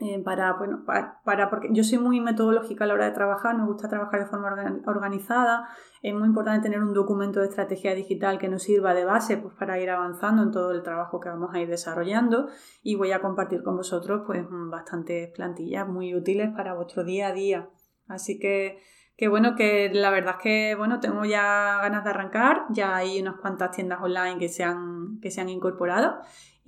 eh, 0.00 0.22
para, 0.22 0.52
bueno, 0.52 0.84
para, 0.84 1.50
porque 1.50 1.70
yo 1.72 1.82
soy 1.82 1.98
muy 1.98 2.20
metodológica 2.20 2.84
a 2.84 2.86
la 2.86 2.94
hora 2.94 3.06
de 3.06 3.10
trabajar, 3.10 3.56
me 3.56 3.64
gusta 3.64 3.88
trabajar 3.88 4.20
de 4.20 4.26
forma 4.26 4.80
organizada, 4.86 5.68
es 6.02 6.14
muy 6.14 6.28
importante 6.28 6.68
tener 6.68 6.80
un 6.80 6.94
documento 6.94 7.40
de 7.40 7.46
estrategia 7.46 7.94
digital 7.94 8.38
que 8.38 8.48
nos 8.48 8.62
sirva 8.62 8.94
de 8.94 9.04
base 9.04 9.38
pues, 9.38 9.54
para 9.54 9.80
ir 9.80 9.90
avanzando 9.90 10.44
en 10.44 10.52
todo 10.52 10.70
el 10.70 10.84
trabajo 10.84 11.18
que 11.18 11.28
vamos 11.28 11.52
a 11.52 11.60
ir 11.60 11.68
desarrollando 11.68 12.48
y 12.84 12.94
voy 12.94 13.10
a 13.10 13.20
compartir 13.20 13.64
con 13.64 13.76
vosotros 13.76 14.22
pues 14.24 14.46
bastantes 14.48 15.30
plantillas 15.34 15.88
muy 15.88 16.14
útiles 16.14 16.50
para 16.54 16.74
vuestro 16.74 17.02
día 17.02 17.28
a 17.28 17.32
día. 17.32 17.68
Así 18.06 18.38
que 18.38 18.78
que 19.18 19.26
bueno, 19.26 19.56
que 19.56 19.90
la 19.92 20.10
verdad 20.10 20.36
es 20.36 20.42
que 20.44 20.74
bueno, 20.76 21.00
tengo 21.00 21.24
ya 21.24 21.80
ganas 21.82 22.04
de 22.04 22.10
arrancar, 22.10 22.66
ya 22.70 22.94
hay 22.94 23.20
unas 23.20 23.34
cuantas 23.40 23.72
tiendas 23.72 24.00
online 24.00 24.38
que 24.38 24.48
se 24.48 24.62
han, 24.62 25.18
que 25.20 25.32
se 25.32 25.40
han 25.40 25.48
incorporado 25.48 26.20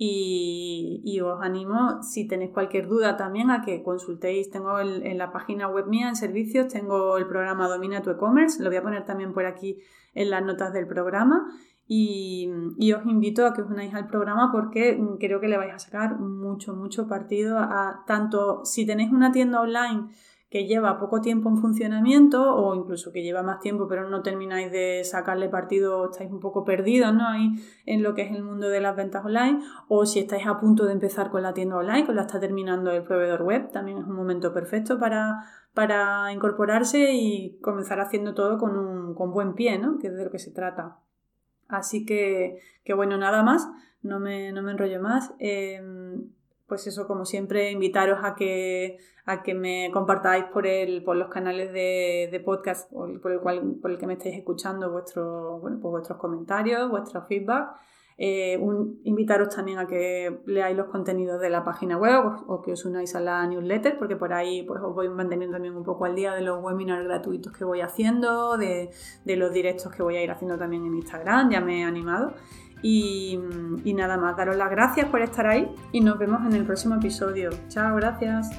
y, 0.03 1.19
os 1.21 1.39
animo, 1.43 2.01
si 2.01 2.27
tenéis 2.27 2.49
cualquier 2.49 2.87
duda 2.87 3.17
también, 3.17 3.51
a 3.51 3.61
que 3.61 3.83
consultéis. 3.83 4.49
Tengo 4.49 4.79
en 4.79 5.15
la 5.19 5.31
página 5.31 5.67
web 5.67 5.85
mía, 5.85 6.09
en 6.09 6.15
servicios, 6.15 6.69
tengo 6.69 7.17
el 7.17 7.27
programa 7.27 7.67
Domina 7.67 8.01
tu 8.01 8.09
e-commerce. 8.09 8.63
Lo 8.63 8.71
voy 8.71 8.77
a 8.77 8.81
poner 8.81 9.05
también 9.05 9.31
por 9.31 9.45
aquí 9.45 9.77
en 10.15 10.31
las 10.31 10.43
notas 10.43 10.73
del 10.73 10.87
programa. 10.87 11.45
Y, 11.85 12.49
os 12.93 13.05
invito 13.05 13.45
a 13.45 13.53
que 13.53 13.61
os 13.61 13.69
unáis 13.69 13.93
al 13.93 14.07
programa 14.07 14.49
porque 14.51 14.99
creo 15.19 15.39
que 15.39 15.47
le 15.47 15.57
vais 15.57 15.73
a 15.73 15.77
sacar 15.77 16.19
mucho, 16.19 16.73
mucho 16.73 17.07
partido 17.07 17.59
a 17.59 18.03
tanto 18.07 18.65
si 18.65 18.87
tenéis 18.87 19.11
una 19.11 19.31
tienda 19.31 19.61
online 19.61 20.09
que 20.51 20.67
lleva 20.67 20.99
poco 20.99 21.21
tiempo 21.21 21.47
en 21.47 21.57
funcionamiento 21.57 22.53
o 22.53 22.75
incluso 22.75 23.13
que 23.13 23.23
lleva 23.23 23.41
más 23.41 23.61
tiempo 23.61 23.87
pero 23.87 24.09
no 24.09 24.21
termináis 24.21 24.69
de 24.69 25.01
sacarle 25.05 25.47
partido, 25.47 26.11
estáis 26.11 26.29
un 26.29 26.41
poco 26.41 26.65
perdidos 26.65 27.13
¿no? 27.13 27.25
Ahí 27.25 27.53
en 27.85 28.03
lo 28.03 28.13
que 28.13 28.23
es 28.23 28.31
el 28.31 28.43
mundo 28.43 28.67
de 28.67 28.81
las 28.81 28.97
ventas 28.97 29.23
online 29.23 29.61
o 29.87 30.05
si 30.05 30.19
estáis 30.19 30.45
a 30.45 30.59
punto 30.59 30.85
de 30.85 30.91
empezar 30.91 31.31
con 31.31 31.41
la 31.41 31.53
tienda 31.53 31.77
online, 31.77 32.05
que 32.05 32.11
la 32.11 32.23
está 32.23 32.39
terminando 32.39 32.91
el 32.91 33.03
proveedor 33.03 33.43
web, 33.43 33.71
también 33.71 33.99
es 33.99 34.03
un 34.03 34.13
momento 34.13 34.53
perfecto 34.53 34.99
para, 34.99 35.45
para 35.73 36.33
incorporarse 36.33 37.13
y 37.13 37.57
comenzar 37.61 38.01
haciendo 38.01 38.33
todo 38.33 38.57
con 38.57 38.77
un 38.77 39.15
con 39.15 39.31
buen 39.31 39.53
pie, 39.53 39.79
¿no? 39.79 39.99
que 39.99 40.07
es 40.07 40.13
de 40.15 40.25
lo 40.25 40.31
que 40.31 40.39
se 40.39 40.51
trata. 40.51 40.97
Así 41.69 42.05
que, 42.05 42.59
que 42.83 42.93
bueno, 42.93 43.17
nada 43.17 43.41
más, 43.41 43.69
no 44.01 44.19
me, 44.19 44.51
no 44.51 44.61
me 44.61 44.71
enrollo 44.71 45.01
más. 45.01 45.33
Em, 45.39 46.29
pues 46.71 46.87
eso, 46.87 47.05
como 47.05 47.25
siempre, 47.25 47.69
invitaros 47.69 48.19
a 48.23 48.33
que, 48.33 48.97
a 49.25 49.43
que 49.43 49.53
me 49.53 49.89
compartáis 49.91 50.45
por, 50.45 50.65
el, 50.65 51.03
por 51.03 51.17
los 51.17 51.27
canales 51.27 51.73
de, 51.73 52.41
podcast 52.45 52.89
por 52.89 53.29
el, 53.29 53.41
cual, 53.41 53.75
por 53.81 53.91
el 53.91 53.97
que 53.97 54.07
me 54.07 54.13
estáis 54.13 54.37
escuchando 54.37 54.89
vuestro, 54.89 55.59
pues 55.59 55.81
vuestros 55.81 56.17
comentarios, 56.17 56.89
vuestro 56.89 57.23
feedback. 57.23 57.71
Eh, 58.17 58.57
invitaros 59.03 59.53
también 59.53 59.79
a 59.79 59.85
que 59.85 60.43
leáis 60.45 60.77
los 60.77 60.87
contenidos 60.87 61.41
de 61.41 61.49
la 61.49 61.65
página 61.65 61.97
web 61.97 62.23
o, 62.47 62.61
que 62.61 62.71
os 62.71 62.85
unáis 62.85 63.15
a 63.15 63.19
la 63.19 63.45
newsletter, 63.47 63.97
porque 63.97 64.15
por 64.15 64.31
ahí 64.31 64.63
pues, 64.63 64.81
os 64.81 64.95
voy 64.95 65.09
manteniendo 65.09 65.55
también 65.55 65.75
un 65.75 65.83
poco 65.83 66.05
al 66.05 66.15
día 66.15 66.33
de 66.33 66.41
los 66.41 66.63
webinars 66.63 67.03
gratuitos 67.03 67.51
que 67.51 67.65
voy 67.65 67.81
haciendo, 67.81 68.57
de 68.57 68.93
los 69.25 69.51
directos 69.51 69.91
que 69.93 70.03
voy 70.03 70.15
a 70.15 70.23
ir 70.23 70.31
haciendo 70.31 70.57
también 70.57 70.85
en 70.85 70.95
Instagram, 70.95 71.49
ya 71.49 71.59
me 71.59 71.81
he 71.81 71.83
animado. 71.83 72.33
Y, 72.81 73.39
nada 73.85 74.17
más, 74.17 74.35
daros 74.37 74.55
las 74.55 74.71
gracias 74.71 75.07
por 75.07 75.21
estar 75.21 75.45
ahí 75.47 75.69
y 75.91 76.01
nos 76.01 76.17
vemos 76.17 76.41
en 76.45 76.55
el 76.55 76.65
próximo 76.65 76.95
episodio. 76.95 77.51
Chao, 77.69 77.95
gracias. 77.95 78.49